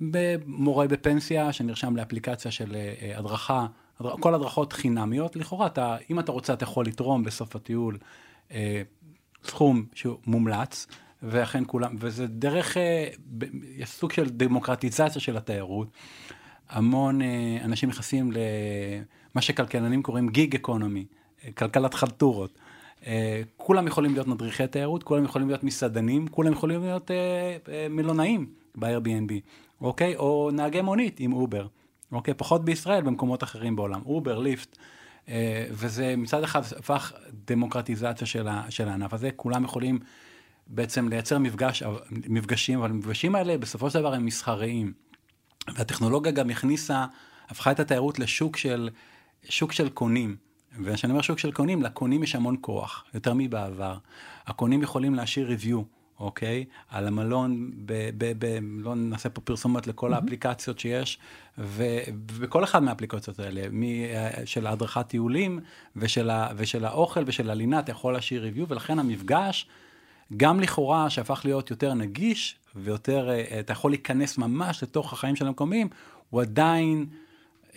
במורה 0.00 0.86
בפנסיה 0.88 1.52
שנרשם 1.52 1.96
לאפליקציה 1.96 2.50
של 2.50 2.76
הדרכה 3.16 3.66
כל 4.20 4.34
הדרכות 4.34 4.72
חינמיות, 4.72 5.36
לכאורה, 5.36 5.66
אתה, 5.66 5.96
אם 6.10 6.20
אתה 6.20 6.32
רוצה, 6.32 6.52
אתה 6.52 6.64
יכול 6.64 6.86
לתרום 6.86 7.24
בסוף 7.24 7.56
הטיול 7.56 7.98
אה, 8.52 8.82
סכום 9.44 9.84
שהוא 9.94 10.18
מומלץ, 10.26 10.86
ואכן 11.22 11.62
כולם, 11.66 11.96
וזה 11.98 12.26
דרך, 12.26 12.76
אה, 12.76 13.08
יש 13.76 13.88
סוג 13.88 14.12
של 14.12 14.28
דמוקרטיזציה 14.28 15.20
של 15.20 15.36
התיירות. 15.36 15.88
המון 16.68 17.22
אה, 17.22 17.58
אנשים 17.64 17.88
נכנסים 17.88 18.32
למה 18.32 19.42
שכלכלנים 19.42 20.02
קוראים 20.02 20.28
גיג 20.28 20.54
אקונומי, 20.54 21.04
כלכלת 21.54 21.94
חלטורות. 21.94 22.58
אה, 23.06 23.42
כולם 23.56 23.86
יכולים 23.86 24.12
להיות 24.12 24.26
מדריכי 24.26 24.66
תיירות, 24.66 25.02
כולם 25.02 25.24
יכולים 25.24 25.48
להיות 25.48 25.64
מסעדנים, 25.64 26.28
כולם 26.28 26.52
יכולים 26.52 26.82
להיות 26.82 27.10
אה, 27.10 27.56
אה, 27.68 27.86
מלונאים 27.90 28.46
ב-Airbnb, 28.74 29.32
אוקיי? 29.80 30.16
או 30.16 30.50
נהגי 30.52 30.80
מונית 30.80 31.20
עם 31.20 31.32
Uber. 31.32 31.66
אוקיי? 32.12 32.34
פחות 32.34 32.64
בישראל, 32.64 33.02
במקומות 33.02 33.42
אחרים 33.42 33.76
בעולם. 33.76 34.00
Uber, 34.06 34.38
Lyft. 34.38 34.76
אה, 35.28 35.66
וזה 35.70 36.14
מצד 36.16 36.42
אחד 36.42 36.60
הפך 36.78 37.12
דמוקרטיזציה 37.46 38.26
של, 38.26 38.48
ה, 38.48 38.62
של 38.70 38.88
הענף 38.88 39.12
הזה, 39.12 39.30
כולם 39.36 39.64
יכולים 39.64 39.98
בעצם 40.66 41.08
לייצר 41.08 41.38
מפגש, 41.38 41.82
מפגשים, 42.10 42.78
אבל 42.78 42.90
המפגשים 42.90 43.34
האלה 43.34 43.58
בסופו 43.58 43.90
של 43.90 43.98
דבר 43.98 44.14
הם 44.14 44.26
מסחריים. 44.26 44.92
והטכנולוגיה 45.74 46.32
גם 46.32 46.50
הכניסה, 46.50 47.06
הפכה 47.48 47.70
את 47.70 47.80
התיירות 47.80 48.18
לשוק 48.18 48.56
של, 48.56 48.90
שוק 49.48 49.72
של 49.72 49.88
קונים. 49.88 50.36
וכשאני 50.84 51.12
אומר 51.12 51.22
שוק 51.22 51.38
של 51.38 51.52
קונים, 51.52 51.82
לקונים 51.82 52.22
יש 52.22 52.34
המון 52.34 52.56
כוח, 52.60 53.04
יותר 53.14 53.32
מבעבר. 53.36 53.98
הקונים 54.46 54.82
יכולים 54.82 55.14
להשאיר 55.14 55.50
review. 55.50 55.99
אוקיי? 56.20 56.64
על 56.88 57.06
המלון, 57.06 57.70
ב, 57.86 58.10
ב, 58.18 58.32
ב, 58.38 58.58
לא 58.62 58.94
נעשה 58.94 59.28
פה 59.28 59.40
פרסומות 59.40 59.86
לכל 59.86 60.12
mm-hmm. 60.12 60.16
האפליקציות 60.16 60.78
שיש, 60.78 61.18
ובכל 61.58 62.64
אחד 62.64 62.82
מהאפליקציות 62.82 63.38
האלה, 63.38 63.62
של 64.44 64.66
הדרכת 64.66 65.06
טיולים, 65.08 65.60
ושל, 65.96 66.30
ה, 66.30 66.48
ושל 66.56 66.84
האוכל 66.84 67.22
ושל 67.26 67.50
הלינה, 67.50 67.78
אתה 67.78 67.92
יכול 67.92 68.12
להשאיר 68.12 68.42
ריוויו, 68.42 68.68
ולכן 68.68 68.98
המפגש, 68.98 69.66
גם 70.36 70.60
לכאורה, 70.60 71.10
שהפך 71.10 71.40
להיות 71.44 71.70
יותר 71.70 71.94
נגיש, 71.94 72.56
ויותר, 72.76 73.30
אה, 73.30 73.60
אתה 73.60 73.72
יכול 73.72 73.90
להיכנס 73.90 74.38
ממש 74.38 74.82
לתוך 74.82 75.12
החיים 75.12 75.36
של 75.36 75.46
המקומיים, 75.46 75.88
הוא 76.30 76.40
עדיין... 76.40 77.06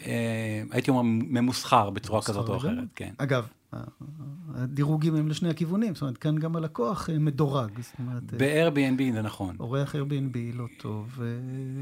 אה, 0.05 0.63
הייתי 0.71 0.91
אומר, 0.91 1.01
ממוסחר 1.03 1.89
בצורה 1.89 2.21
כזאת 2.21 2.49
או 2.49 2.57
אחרת, 2.57 2.87
כן. 2.95 3.13
אגב, 3.17 3.47
הדירוגים 4.55 5.15
הם 5.15 5.27
לשני 5.27 5.49
הכיוונים, 5.49 5.95
זאת 5.95 6.01
אומרת, 6.01 6.17
כאן 6.17 6.35
גם 6.35 6.55
הלקוח 6.55 7.09
אה, 7.09 7.19
מדורג, 7.19 7.79
זאת 7.81 7.93
אומרת... 7.99 8.23
אה, 8.33 8.69
ב-Airbnb 8.69 9.13
זה 9.13 9.21
נכון. 9.21 9.55
אורח 9.59 9.95
Airbnb 9.95 10.37
לא 10.53 10.65
טוב, 10.77 11.19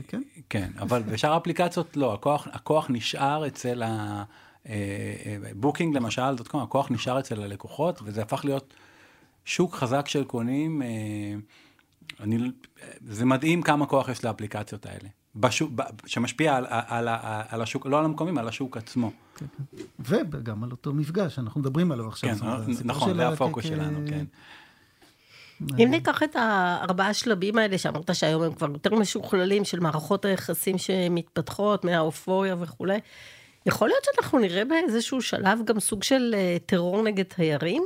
כן. 0.08 0.22
כן, 0.50 0.72
אבל 0.80 1.02
בשאר 1.04 1.34
האפליקציות 1.34 1.98
לא, 1.98 2.14
הכוח, 2.14 2.48
הכוח 2.52 2.88
נשאר 2.90 3.48
אצל 3.48 3.84
ה... 3.84 4.24
Booking 5.56 5.96
למשל, 5.96 6.36
dot 6.36 6.48
com, 6.48 6.62
הכוח 6.62 6.92
נשאר 6.92 7.20
אצל 7.20 7.42
הלקוחות, 7.42 8.00
וזה 8.04 8.22
הפך 8.22 8.46
להיות 8.46 8.74
שוק 9.46 9.76
חזק 9.76 10.08
של 10.08 10.24
קונים. 10.24 10.82
אני, 12.20 12.38
זה 13.08 13.26
מדהים 13.26 13.62
כמה 13.62 13.86
כוח 13.86 14.10
יש 14.10 14.26
לאפליקציות 14.26 14.86
האלה. 14.86 15.10
בשוק, 15.36 15.72
שמשפיע 16.06 16.56
על, 16.56 16.66
על, 16.70 17.08
על, 17.08 17.42
על 17.50 17.62
השוק, 17.62 17.86
לא 17.86 18.00
על 18.00 18.06
המקומים, 18.06 18.38
על 18.38 18.48
השוק 18.48 18.78
עצמו. 18.78 19.12
כן, 19.36 19.46
כן. 20.08 20.24
וגם 20.32 20.64
על 20.64 20.72
אותו 20.72 20.94
מפגש 20.94 21.36
שאנחנו 21.36 21.62
מדברים 21.62 21.92
עליו 21.92 22.08
עכשיו. 22.08 22.30
כן, 22.30 22.46
נכון, 22.86 23.18
זה 23.18 23.28
הפוקוס 23.28 23.66
שלנו, 23.66 24.00
כן. 24.08 24.26
אם 25.80 25.88
ניקח 25.92 26.24
את 26.24 26.36
הארבעה 26.36 27.14
שלבים 27.14 27.58
האלה, 27.58 27.78
שאמרת 27.78 28.16
שהיום 28.16 28.44
הם 28.44 28.54
כבר 28.54 28.68
יותר 28.74 28.96
משוכללים, 28.96 29.66
של 29.66 29.80
מערכות 29.80 30.26
היחסים 30.26 30.78
שמתפתחות, 30.78 31.86
מהאופוריה 31.86 32.56
וכולי, 32.60 33.00
יכול 33.66 33.88
להיות 33.88 34.04
שאנחנו 34.04 34.40
נראה 34.40 34.66
באיזשהו 34.66 35.22
שלב 35.22 35.60
גם 35.66 35.80
סוג 35.80 36.04
של 36.04 36.36
אה, 36.38 36.58
טרור 36.66 37.04
נגד 37.04 37.24
תיירים? 37.24 37.84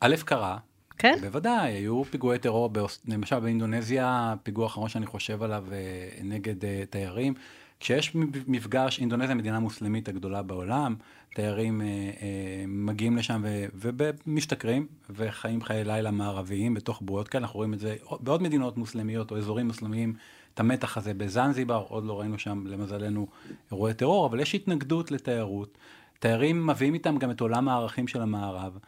א', 0.00 0.16
קרה, 0.24 0.58
כן? 0.98 1.14
בוודאי, 1.20 1.72
היו 1.72 2.04
פיגועי 2.04 2.38
טרור, 2.38 2.70
למשל 3.08 3.38
באינדונזיה, 3.38 4.34
פיגוע 4.42 4.66
אחרון 4.66 4.88
שאני 4.88 5.06
חושב 5.06 5.42
עליו 5.42 5.64
אה, 5.72 5.78
נגד 6.22 6.64
אה, 6.64 6.82
תיירים. 6.90 7.34
כשיש 7.82 8.14
מפגש, 8.46 9.00
אינדונזיה 9.00 9.34
מדינה 9.34 9.60
מוסלמית 9.60 10.08
הגדולה 10.08 10.42
בעולם, 10.42 10.94
תיירים 11.34 11.80
אה, 11.80 11.86
אה, 11.86 12.64
מגיעים 12.68 13.16
לשם 13.16 13.42
ומשתכרים 13.74 14.86
וחיים 15.10 15.62
חיי 15.62 15.84
לילה 15.84 16.10
מערביים 16.10 16.74
בתוך 16.74 17.02
בועות 17.02 17.28
כאלה, 17.28 17.44
אנחנו 17.44 17.56
רואים 17.56 17.74
את 17.74 17.78
זה 17.78 17.96
בעוד 18.20 18.42
מדינות 18.42 18.76
מוסלמיות 18.76 19.30
או 19.30 19.38
אזורים 19.38 19.66
מוסלמיים, 19.66 20.14
את 20.54 20.60
המתח 20.60 20.96
הזה 20.96 21.14
בזנזיבר, 21.14 21.84
עוד 21.88 22.04
לא 22.04 22.20
ראינו 22.20 22.38
שם 22.38 22.66
למזלנו 22.66 23.26
אירועי 23.70 23.94
טרור, 23.94 24.26
אבל 24.26 24.40
יש 24.40 24.54
התנגדות 24.54 25.10
לתיירות. 25.10 25.78
תיירים 26.18 26.66
מביאים 26.66 26.94
איתם 26.94 27.18
גם 27.18 27.30
את 27.30 27.40
עולם 27.40 27.68
הערכים 27.68 28.08
של 28.08 28.22
המערב. 28.22 28.78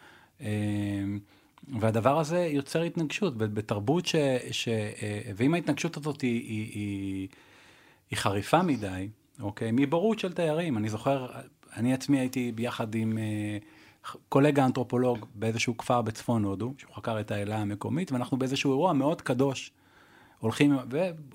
אה, 0.41 0.47
והדבר 1.79 2.19
הזה 2.19 2.39
יוצר 2.51 2.81
התנגשות 2.81 3.37
בתרבות 3.37 4.05
ש... 4.05 4.15
ש 4.51 4.67
אה, 4.67 5.21
ואם 5.35 5.53
ההתנגשות 5.53 5.97
הזאת 5.97 6.21
היא, 6.21 6.41
היא, 6.41 6.71
היא, 6.73 7.27
היא 8.09 8.17
חריפה 8.17 8.63
מדי, 8.63 9.09
אוקיי? 9.39 9.69
מבורות 9.73 10.19
של 10.19 10.33
תיירים. 10.33 10.77
אני 10.77 10.89
זוכר, 10.89 11.27
אני 11.77 11.93
עצמי 11.93 12.19
הייתי 12.19 12.51
ביחד 12.51 12.95
עם 12.95 13.17
אה, 13.17 13.57
קולגה 14.29 14.65
אנתרופולוג 14.65 15.25
באיזשהו 15.35 15.77
כפר 15.77 16.01
בצפון 16.01 16.43
הודו, 16.43 16.73
שהוא 16.77 16.95
חקר 16.95 17.19
את 17.19 17.31
האלה 17.31 17.57
המקומית, 17.57 18.11
ואנחנו 18.11 18.37
באיזשהו 18.37 18.71
אירוע 18.71 18.93
מאוד 18.93 19.21
קדוש. 19.21 19.71
הולכים, 20.39 20.77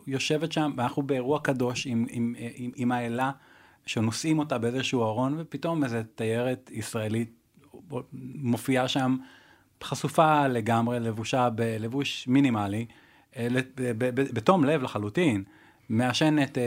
ויושבת 0.07 0.53
שם, 0.53 0.73
ואנחנו 0.77 1.03
באירוע 1.03 1.41
קדוש 1.41 1.87
עם, 1.87 2.07
עם, 2.11 2.35
עם, 2.57 2.71
עם 2.77 2.93
האלה, 2.93 3.31
שנושאים 3.87 4.39
אותה 4.39 4.59
באיזשהו 4.59 5.03
ארון, 5.03 5.35
ופתאום 5.39 5.85
איזו 5.85 5.99
תיירת 6.15 6.71
ישראלית 6.73 7.31
מופיעה 8.35 8.89
שם. 8.89 9.17
חשופה 9.85 10.47
לגמרי, 10.47 11.01
לבושה 11.01 11.51
בלבוש 11.51 12.29
מינימלי, 12.29 12.87
אה, 13.37 13.49
בתום 14.13 14.65
לב 14.65 14.83
לחלוטין, 14.83 15.45
מעשנת 15.89 16.59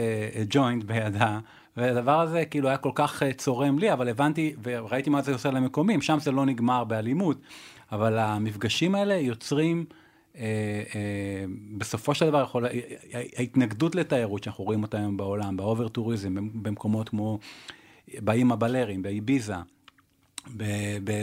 ג'וינט 0.50 0.84
בידה, 0.84 1.38
והדבר 1.76 2.20
הזה 2.20 2.44
כאילו 2.44 2.68
היה 2.68 2.76
כל 2.76 2.90
כך 2.94 3.22
אה, 3.22 3.32
צורם 3.32 3.78
לי, 3.78 3.92
אבל 3.92 4.08
הבנתי 4.08 4.54
וראיתי 4.62 5.10
מה 5.10 5.22
זה 5.22 5.32
עושה 5.32 5.50
למקומים, 5.50 6.02
שם 6.02 6.18
זה 6.20 6.32
לא 6.32 6.46
נגמר 6.46 6.84
באלימות, 6.84 7.40
אבל 7.92 8.18
המפגשים 8.18 8.94
האלה 8.94 9.14
יוצרים, 9.14 9.84
אה, 10.36 10.42
אה, 10.94 11.44
בסופו 11.78 12.14
של 12.14 12.26
דבר 12.26 12.42
יכול, 12.42 12.66
ההתנגדות 13.36 13.94
לתיירות 13.94 14.44
שאנחנו 14.44 14.64
רואים 14.64 14.82
אותה 14.82 14.98
היום 14.98 15.16
בעולם, 15.16 15.56
באובר 15.56 15.88
טוריזם, 15.88 16.34
במקומות 16.62 17.08
כמו 17.08 17.38
באיים 18.18 18.52
הבלרים, 18.52 19.02
באיביזה, 19.02 19.56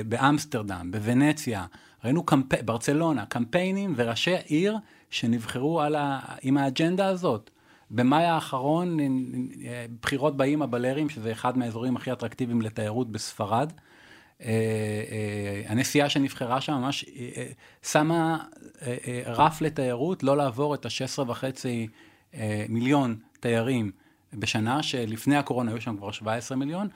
באמסטרדם, 0.10 0.92
בוונציה, 0.92 1.66
ראינו 2.04 2.24
קמפ... 2.24 2.62
ברצלונה, 2.66 3.26
קמפיינים 3.26 3.94
וראשי 3.98 4.36
עיר 4.46 4.78
שנבחרו 5.10 5.82
ה... 5.82 6.20
עם 6.42 6.58
האג'נדה 6.58 7.08
הזאת. 7.08 7.50
במאי 7.92 8.24
האחרון, 8.24 8.98
בחירות 10.02 10.38
באיים 10.38 10.62
הבלרים, 10.62 11.10
שזה 11.10 11.32
אחד 11.32 11.58
מהאזורים 11.58 11.96
הכי 11.96 12.12
אטרקטיביים 12.12 12.62
לתיירות 12.62 13.12
בספרד, 13.12 13.74
הנסיעה 15.68 16.10
שנבחרה 16.10 16.62
שם 16.62 16.74
ממש 16.74 17.06
שמה 17.84 18.38
רף 19.26 19.62
לתיירות, 19.62 20.24
לא 20.24 20.38
לעבור 20.38 20.76
את 20.76 20.86
ה-16 20.86 21.22
וחצי 21.28 21.88
מיליון 22.70 23.16
תיירים 23.40 23.92
בשנה, 24.34 24.84
שלפני 24.84 25.38
הקורונה 25.38 25.72
היו 25.72 25.82
שם 25.82 25.98
כבר 25.98 26.12
17 26.12 26.58
מיליון. 26.58 26.88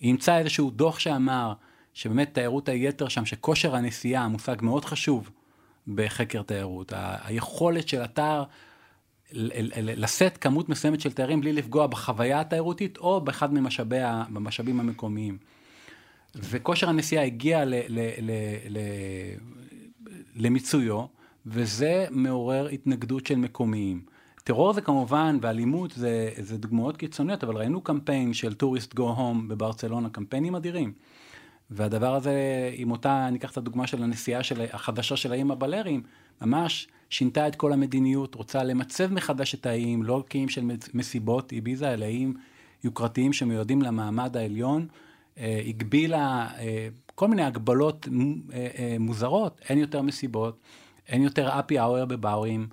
היא 0.00 0.08
אימצה 0.08 0.38
איזשהו 0.38 0.70
דוח 0.70 0.98
שאמר 0.98 1.52
שבאמת 1.94 2.34
תיירות 2.34 2.68
היתר 2.68 3.08
שם, 3.08 3.24
שכושר 3.24 3.76
הנסיעה, 3.76 4.28
מושג 4.28 4.56
מאוד 4.62 4.84
חשוב 4.84 5.30
בחקר 5.88 6.42
תיירות. 6.42 6.92
היכולת 6.96 7.88
של 7.88 8.04
אתר 8.04 8.42
לשאת 9.32 10.36
כמות 10.36 10.68
מסוימת 10.68 11.00
של 11.00 11.12
תיירים 11.12 11.40
בלי 11.40 11.52
לפגוע 11.52 11.86
בחוויה 11.86 12.40
התיירותית 12.40 12.98
או 12.98 13.20
באחד 13.20 13.54
ממשאבים 14.30 14.80
המקומיים. 14.80 15.38
וכושר 16.34 16.88
הנסיעה 16.88 17.24
הגיע 17.24 17.64
ל, 17.64 17.74
ל, 17.74 18.00
ל, 18.20 18.30
ל, 18.68 18.78
למיצויו, 20.36 21.04
וזה 21.46 22.06
מעורר 22.10 22.66
התנגדות 22.66 23.26
של 23.26 23.36
מקומיים. 23.36 24.02
טרור 24.44 24.72
זה 24.72 24.80
כמובן, 24.80 25.38
ואלימות 25.42 25.90
זה, 25.90 26.30
זה 26.40 26.58
דוגמאות 26.58 26.96
קיצוניות, 26.96 27.44
אבל 27.44 27.56
ראינו 27.56 27.80
קמפיין 27.80 28.34
של 28.34 28.54
טוריסט 28.54 28.94
גו 28.94 29.08
הום 29.08 29.48
בברצלונה, 29.48 30.08
קמפיינים 30.10 30.54
אדירים. 30.54 30.92
והדבר 31.70 32.14
הזה, 32.14 32.34
עם 32.74 32.90
אותה, 32.90 33.28
אני 33.28 33.38
אקח 33.38 33.52
את 33.52 33.56
הדוגמה 33.56 33.86
של 33.86 34.02
הנסיעה 34.02 34.42
של, 34.42 34.64
החדשה 34.72 35.16
של 35.16 35.32
האיים 35.32 35.50
הבלרים, 35.50 36.02
ממש 36.40 36.88
שינתה 37.10 37.48
את 37.48 37.56
כל 37.56 37.72
המדיניות, 37.72 38.34
רוצה 38.34 38.64
למצב 38.64 39.12
מחדש 39.12 39.54
את 39.54 39.66
האיים, 39.66 40.02
לא 40.02 40.24
כאיים 40.30 40.48
של 40.48 40.70
מסיבות 40.94 41.52
איביזה, 41.52 41.94
אלא 41.94 42.04
איים 42.04 42.34
יוקרתיים 42.84 43.32
שמיועדים 43.32 43.82
למעמד 43.82 44.36
העליון, 44.36 44.86
אה, 45.38 45.62
הגבילה 45.66 46.48
אה, 46.58 46.88
כל 47.14 47.28
מיני 47.28 47.42
הגבלות 47.42 48.08
אה, 48.52 48.68
אה, 48.78 48.96
מוזרות, 49.00 49.60
אין 49.68 49.78
יותר 49.78 50.02
מסיבות, 50.02 50.58
אין 51.08 51.22
יותר 51.22 51.58
אפי 51.58 51.78
אה, 51.78 51.84
אה, 51.84 52.64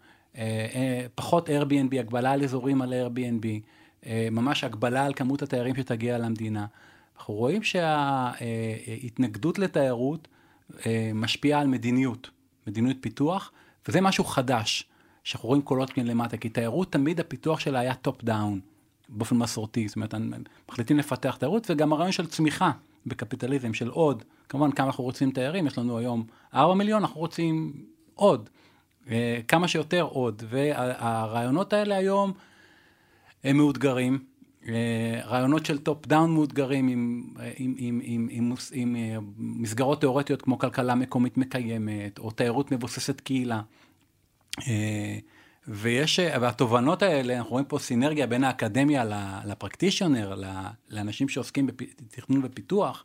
פחות 1.16 1.50
Airbnb, 1.50 2.00
הגבלה 2.00 2.32
על 2.32 2.44
אזורים 2.44 2.82
על 2.82 2.94
Airbnb, 2.94 3.46
אה, 4.06 4.28
ממש 4.32 4.64
הגבלה 4.64 5.06
על 5.06 5.14
כמות 5.14 5.42
התיירים 5.42 5.76
שתגיע 5.76 6.18
למדינה. 6.18 6.66
אנחנו 7.18 7.34
רואים 7.34 7.64
שההתנגדות 7.64 9.60
לתיירות 9.60 10.28
משפיעה 11.14 11.62
על 11.62 11.68
מדיניות, 11.68 12.30
מדיניות 12.68 12.98
פיתוח, 13.02 13.52
וזה 13.88 14.02
משהו 14.02 14.24
חדש, 14.24 14.84
שאנחנו 15.24 15.50
רואים 15.50 15.62
קולות 15.62 15.98
מלמטה, 15.98 16.38
כי 16.38 16.50
תיירות 16.50 16.92
תמיד 16.92 17.20
הפיתוח 17.20 17.60
שלה 17.60 17.80
היה 17.80 17.94
top 17.94 18.24
down, 18.24 18.60
באופן 19.10 19.38
מסורתי, 19.38 19.88
זאת 19.88 19.96
אומרת, 19.96 20.14
מחליטים 20.70 20.98
לפתח 20.98 21.36
תיירות, 21.40 21.68
וגם 21.70 21.94
הרעיון 21.94 22.12
של 22.12 22.28
צמיחה 22.28 22.72
בקפיטליזם, 23.06 23.74
של 23.74 23.90
עוד, 23.90 24.24
כמובן 24.50 24.72
כמה 24.72 24.88
אנחנו 24.88 25.04
רוצים 25.04 25.32
תיירים, 25.32 25.68
יש 25.68 25.78
לנו 25.78 25.98
היום 25.98 26.24
4 26.54 26.74
מיליון, 26.74 27.02
אנחנו 27.02 27.20
רוצים 27.20 27.74
עוד. 28.16 28.50
אה, 29.12 29.40
כמה 29.48 29.68
שיותר 29.68 30.02
עוד. 30.02 30.44
והרעיונות 30.50 31.74
האלה 31.74 31.96
היום 31.96 32.34
הם 33.44 33.58
מאותגרים. 33.58 34.20
אה, 34.68 35.22
רעיונות 35.26 35.66
של 35.66 35.78
top 35.78 36.08
down 36.08 36.34
מאותגרים 36.34 36.88
עם, 36.88 37.24
עם, 37.58 37.76
עם, 37.78 38.00
עם, 38.04 38.28
עם, 38.32 38.54
עם, 38.72 38.96
עם 38.96 39.34
מסגרות 39.38 40.00
תיאורטיות 40.00 40.42
כמו 40.42 40.60
כלכלה 40.60 40.96
מקומית 40.96 41.38
מקיימת, 41.38 42.20
או 42.20 42.32
תיירות 42.32 42.72
מבוססת 42.72 43.22
קהילה. 43.22 43.62
אה, 44.68 45.18
ויש, 45.68 46.20
והתובנות 46.42 47.02
האלה, 47.02 47.38
אנחנו 47.38 47.52
רואים 47.52 47.66
פה 47.66 47.80
סינרגיה 47.80 48.28
בין 48.28 48.44
האקדמיה 48.44 49.04
לפרקטישיונר, 49.46 50.36
לאנשים 50.90 51.30
שעוסקים 51.30 51.68
בתכנון 51.68 52.42
ופיתוח, 52.44 53.04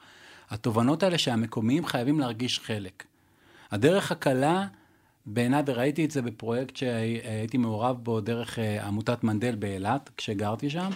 התובנות 0.50 1.02
האלה 1.02 1.18
שהמקומיים 1.18 1.86
חייבים 1.86 2.20
להרגיש 2.20 2.60
חלק. 2.60 3.04
הדרך 3.70 4.12
הקלה 4.12 4.66
בעיניי, 5.26 5.62
וראיתי 5.66 6.04
את 6.04 6.11
זה 6.11 6.22
בפרויקט 6.22 6.76
שהייתי 6.76 7.58
מעורב 7.58 7.96
בו 8.02 8.20
דרך 8.20 8.58
אה, 8.58 8.87
עמותת 8.87 9.24
מנדל 9.24 9.54
באילת, 9.54 10.11
כשגרתי 10.16 10.70
שם, 10.70 10.90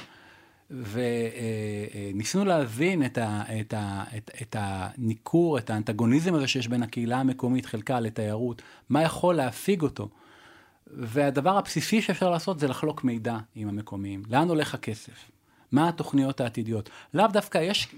וניסינו 0.71 2.45
להבין 2.45 3.05
את, 3.05 3.19
ה, 3.19 3.43
את, 3.61 3.75
ה, 3.75 4.05
את, 4.17 4.31
את 4.43 4.57
הניכור, 4.59 5.59
את 5.59 5.71
האנטגוניזם 5.71 6.35
הזה 6.35 6.49
שיש 6.49 6.69
בין 6.69 6.83
הקהילה 6.83 7.21
המקומית, 7.21 7.67
חלקה 7.67 8.01
לתיירות, 8.01 8.63
מה 8.89 9.03
יכול 9.03 9.35
להפיג 9.35 9.83
אותו. 9.83 10.09
והדבר 10.87 11.59
הבסיסי 11.59 12.03
שאפשר 12.03 12.31
לעשות 12.31 12.59
זה 12.59 12.69
לחלוק 12.69 13.05
מידע 13.05 13.39
עם 13.55 13.69
המקומיים. 13.69 14.23
לאן 14.31 14.49
הולך 14.49 14.75
הכסף? 14.75 15.31
מה 15.73 15.89
התוכניות 15.89 16.41
העתידיות? 16.41 16.91
לאו 17.15 17.27
דווקא 17.27 17.59
יש 17.59 17.89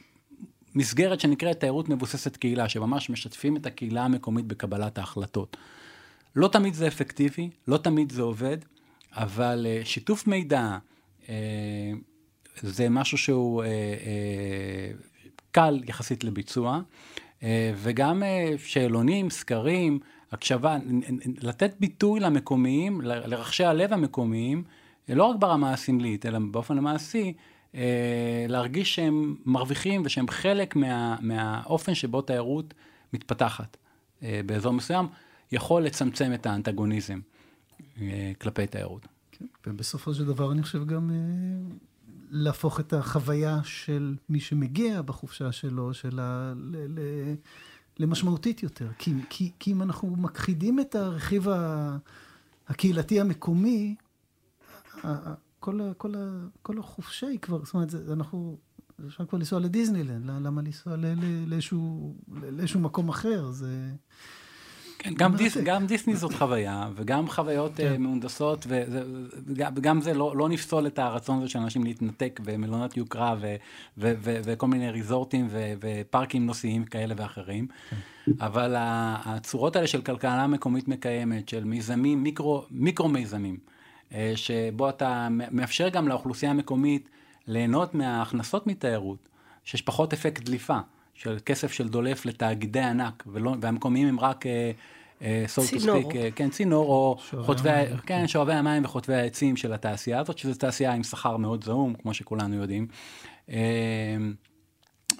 מסגרת 0.74 1.20
שנקראת 1.20 1.60
תיירות 1.60 1.88
מבוססת 1.88 2.36
קהילה, 2.36 2.68
שממש 2.68 3.10
משתפים 3.10 3.56
את 3.56 3.66
הקהילה 3.66 4.04
המקומית 4.04 4.46
בקבלת 4.46 4.98
ההחלטות. 4.98 5.56
לא 6.36 6.48
תמיד 6.48 6.74
זה 6.74 6.86
אפקטיבי, 6.86 7.50
לא 7.68 7.76
תמיד 7.76 8.12
זה 8.12 8.22
עובד, 8.22 8.56
אבל 9.12 9.66
uh, 9.66 9.86
שיתוף 9.86 10.26
מידע 10.26 10.78
uh, 11.22 11.28
זה 12.62 12.88
משהו 12.88 13.18
שהוא 13.18 13.62
uh, 13.62 13.66
קל 15.50 15.80
יחסית 15.86 16.24
לביצוע, 16.24 16.80
וגם 17.76 18.22
שאלונים, 18.56 19.30
סקרים, 19.30 19.98
הקשבה, 20.32 20.76
לתת 21.42 21.74
ביטוי 21.80 22.20
למקומיים, 22.20 23.00
לרחשי 23.00 23.64
הלב 23.64 23.92
המקומיים, 23.92 24.64
לא 25.08 25.24
רק 25.24 25.36
ברמה 25.36 25.72
הסמלית, 25.72 26.26
אלא 26.26 26.38
באופן 26.50 26.78
המעשי, 26.78 27.32
להרגיש 28.48 28.94
שהם 28.94 29.36
מרוויחים 29.44 30.02
ושהם 30.04 30.28
חלק 30.28 30.76
מה, 30.76 31.16
מהאופן 31.20 31.94
שבו 31.94 32.22
תיירות 32.22 32.74
מתפתחת 33.12 33.76
באזור 34.22 34.72
מסוים. 34.72 35.06
יכול 35.52 35.82
לצמצם 35.82 36.30
את 36.34 36.46
האנטגוניזם 36.46 37.20
אה, 38.00 38.32
כלפי 38.40 38.66
תיירות. 38.66 39.06
כן, 39.32 39.46
ובסופו 39.66 40.14
של 40.14 40.24
דבר 40.24 40.52
אני 40.52 40.62
חושב 40.62 40.86
גם 40.86 41.10
אה, 41.10 41.16
להפוך 42.30 42.80
את 42.80 42.92
החוויה 42.92 43.60
של 43.64 44.16
מי 44.28 44.40
שמגיע 44.40 45.02
בחופשה 45.02 45.52
שלו, 45.52 45.94
של 45.94 46.20
ה... 46.20 46.52
ל... 46.56 46.76
ל... 46.88 47.00
למשמעותית 47.98 48.62
יותר. 48.62 48.88
כי, 48.98 49.14
כי, 49.30 49.52
כי 49.58 49.72
אם 49.72 49.82
אנחנו 49.82 50.16
מכחידים 50.16 50.80
את 50.80 50.94
הרכיב 50.94 51.46
הקהילתי 52.68 53.20
המקומי, 53.20 53.94
כל, 55.60 55.80
כל, 55.96 56.14
כל 56.62 56.78
החופשה 56.78 57.26
היא 57.26 57.38
כבר, 57.38 57.64
זאת 57.64 57.74
אומרת, 57.74 57.94
אנחנו, 58.12 58.58
אפשר 59.06 59.26
כבר 59.26 59.38
לנסוע 59.38 59.60
לדיסנילנד, 59.60 60.26
למה 60.26 60.62
לנסוע 60.62 60.96
לאיזשהו 62.42 62.80
מקום 62.80 63.08
אחר? 63.08 63.50
זה... 63.50 63.94
כן, 64.98 65.14
גם, 65.14 65.36
דיס, 65.36 65.56
גם 65.56 65.86
דיסני 65.86 66.16
זאת 66.16 66.34
חוויה, 66.34 66.88
וגם 66.94 67.28
חוויות 67.28 67.72
כן. 67.76 67.94
uh, 67.94 67.98
מהונדסות, 67.98 68.66
וגם 69.74 70.00
זה 70.00 70.14
לא, 70.14 70.36
לא 70.36 70.48
נפסול 70.48 70.86
את 70.86 70.98
הרצון 70.98 71.38
הזה 71.38 71.48
של 71.48 71.58
אנשים 71.58 71.84
להתנתק 71.84 72.40
במלונות 72.44 72.96
יוקרה 72.96 73.34
ו, 73.40 73.56
ו, 73.98 74.12
ו, 74.20 74.38
וכל 74.44 74.66
מיני 74.66 74.90
ריזורטים 74.90 75.48
ו, 75.50 75.72
ופארקים 75.80 76.46
נוסעים 76.46 76.84
כאלה 76.84 77.14
ואחרים. 77.16 77.66
כן. 77.90 77.96
אבל 78.40 78.74
הצורות 78.78 79.76
האלה 79.76 79.86
של 79.86 80.02
כלכלה 80.02 80.46
מקומית 80.46 80.88
מקיימת, 80.88 81.48
של 81.48 81.64
מיזמים, 81.64 82.22
מיקרו, 82.22 82.64
מיקרו 82.70 83.08
מיזמים, 83.08 83.56
uh, 84.10 84.14
שבו 84.34 84.88
אתה 84.88 85.28
מאפשר 85.30 85.88
גם 85.88 86.08
לאוכלוסייה 86.08 86.50
המקומית 86.50 87.08
ליהנות 87.46 87.94
מההכנסות 87.94 88.66
מתיירות, 88.66 89.28
שיש 89.64 89.82
פחות 89.82 90.12
אפקט 90.12 90.42
דליפה. 90.42 90.78
של 91.18 91.38
כסף 91.46 91.72
של 91.72 91.88
דולף 91.88 92.26
לתאגידי 92.26 92.80
ענק, 92.80 93.24
ולא, 93.26 93.54
והמקומיים 93.60 94.08
הם 94.08 94.20
רק, 94.20 94.44
uh, 94.46 94.48
uh, 95.20 95.24
so 95.54 95.74
to 95.74 95.80
speak, 95.80 96.12
uh, 96.12 96.16
כן, 96.34 96.50
צינור, 96.50 96.86
או 96.88 97.16
חוטבי, 97.44 97.68
כן, 97.68 97.96
כן, 98.06 98.28
שואבי 98.28 98.52
המים 98.52 98.84
וחוטבי 98.84 99.14
העצים 99.14 99.56
של 99.56 99.72
התעשייה 99.72 100.20
הזאת, 100.20 100.38
שזו 100.38 100.54
תעשייה 100.54 100.92
עם 100.92 101.02
שכר 101.02 101.36
מאוד 101.36 101.64
זעום, 101.64 101.94
כמו 101.94 102.14
שכולנו 102.14 102.54
יודעים. 102.54 102.86
Uh, 103.46 103.50
uh, 105.12 105.14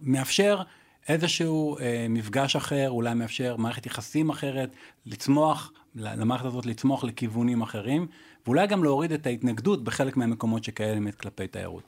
מאפשר 0.00 0.62
איזשהו 1.08 1.76
uh, 1.76 1.80
מפגש 2.08 2.56
אחר, 2.56 2.90
אולי 2.90 3.14
מאפשר 3.14 3.56
מערכת 3.56 3.86
יחסים 3.86 4.30
אחרת, 4.30 4.70
לצמוח, 5.06 5.72
למערכת 5.94 6.44
הזאת 6.44 6.66
לצמוח 6.66 7.04
לכיוונים 7.04 7.62
אחרים, 7.62 8.06
ואולי 8.46 8.66
גם 8.66 8.84
להוריד 8.84 9.12
את 9.12 9.26
ההתנגדות 9.26 9.84
בחלק 9.84 10.16
מהמקומות 10.16 10.64
שקיימת 10.64 11.14
כלפי 11.14 11.48
תיירות. 11.48 11.82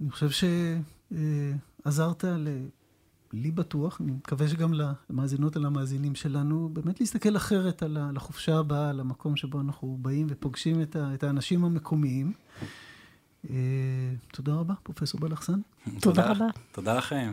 אני 0.00 0.10
חושב 0.10 0.30
ש... 0.30 0.44
אה, 1.12 1.52
עזרת 1.84 2.24
לי 3.32 3.50
בטוח, 3.50 4.00
אני 4.00 4.12
מקווה 4.12 4.48
שגם 4.48 4.72
למאזינות 4.74 5.56
ולמאזינים 5.56 6.14
שלנו, 6.14 6.68
באמת 6.72 7.00
להסתכל 7.00 7.36
אחרת 7.36 7.82
על 7.82 8.16
החופשה 8.16 8.58
הבאה, 8.58 8.90
על 8.90 9.00
המקום 9.00 9.36
שבו 9.36 9.60
אנחנו 9.60 9.98
באים 10.02 10.26
ופוגשים 10.30 10.82
את 10.94 11.24
האנשים 11.24 11.64
המקומיים. 11.64 12.32
אה, 13.50 13.54
תודה 14.32 14.54
רבה, 14.54 14.74
פרופסור 14.82 15.20
בלחסן. 15.20 15.60
תודה 16.00 16.30
רבה. 16.30 16.46
תודה 16.72 16.94
לכם. 16.94 17.32